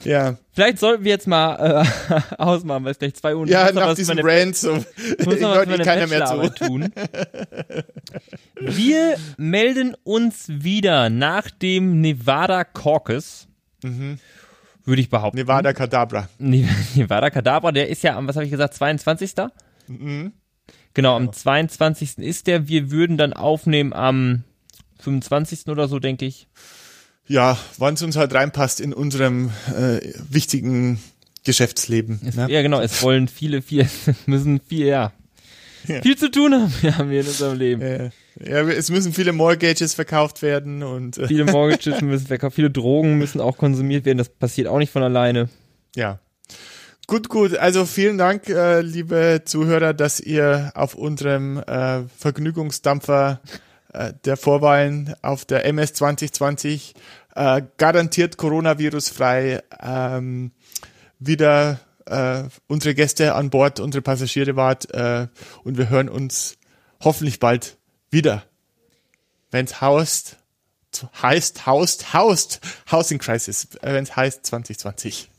[0.03, 0.37] Ja.
[0.51, 4.17] Vielleicht sollten wir jetzt mal äh, ausmachen, weil es gleich zwei Uhr Ja, nach diesem
[4.17, 4.73] meine, Rant so.
[4.73, 4.85] Muss
[5.39, 6.49] noch was keiner mehr zu.
[6.53, 6.91] tun.
[8.59, 13.47] Wir melden uns wieder nach dem Nevada Caucus.
[13.83, 14.19] Mhm.
[14.83, 15.37] Würde ich behaupten.
[15.37, 16.29] Nevada Kadabra.
[16.37, 19.33] Nevada Kadabra, der ist ja am, was habe ich gesagt, 22.
[19.87, 20.33] Mhm.
[20.93, 22.19] Genau, am 22.
[22.19, 22.67] ist der.
[22.67, 24.43] Wir würden dann aufnehmen am
[24.99, 25.67] 25.
[25.67, 26.47] oder so, denke ich.
[27.27, 30.99] Ja, wann es uns halt reinpasst in unserem äh, wichtigen
[31.43, 32.19] Geschäftsleben.
[32.25, 32.47] Es, ne?
[32.49, 33.87] Ja, genau, es wollen viele, viele,
[34.25, 35.11] müssen viel, ja,
[35.87, 36.01] ja.
[36.01, 37.81] viel zu tun haben, haben wir in unserem Leben.
[37.81, 38.09] Ja,
[38.43, 43.17] ja, es müssen viele Mortgages verkauft werden und äh viele Mortgages müssen verkauft, viele Drogen
[43.17, 45.49] müssen auch konsumiert werden, das passiert auch nicht von alleine.
[45.95, 46.19] Ja.
[47.07, 47.55] Gut, gut.
[47.55, 53.41] Also vielen Dank, äh, liebe Zuhörer, dass ihr auf unserem äh, Vergnügungsdampfer
[53.95, 56.93] äh, der Vorwahlen auf der MS 2020
[57.35, 60.51] äh, garantiert Coronavirus-frei ähm,
[61.19, 65.27] wieder äh, unsere Gäste an Bord, unsere Passagiere wart äh,
[65.63, 66.57] und wir hören uns
[67.03, 67.77] hoffentlich bald
[68.09, 68.43] wieder,
[69.51, 70.37] wenn es haust,
[71.21, 75.29] heißt, haust, haust, Housing Crisis, äh, wenn es heißt 2020.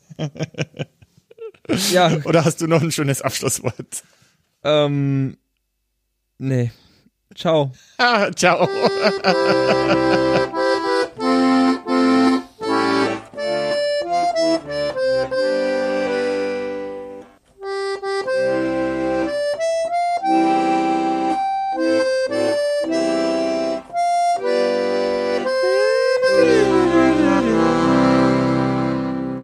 [1.93, 2.17] ja.
[2.25, 4.03] Oder hast du noch ein schönes Abschlusswort?
[4.65, 5.37] Ähm,
[6.39, 6.73] nee.
[7.35, 7.73] Ciao.
[8.37, 8.69] Ciao.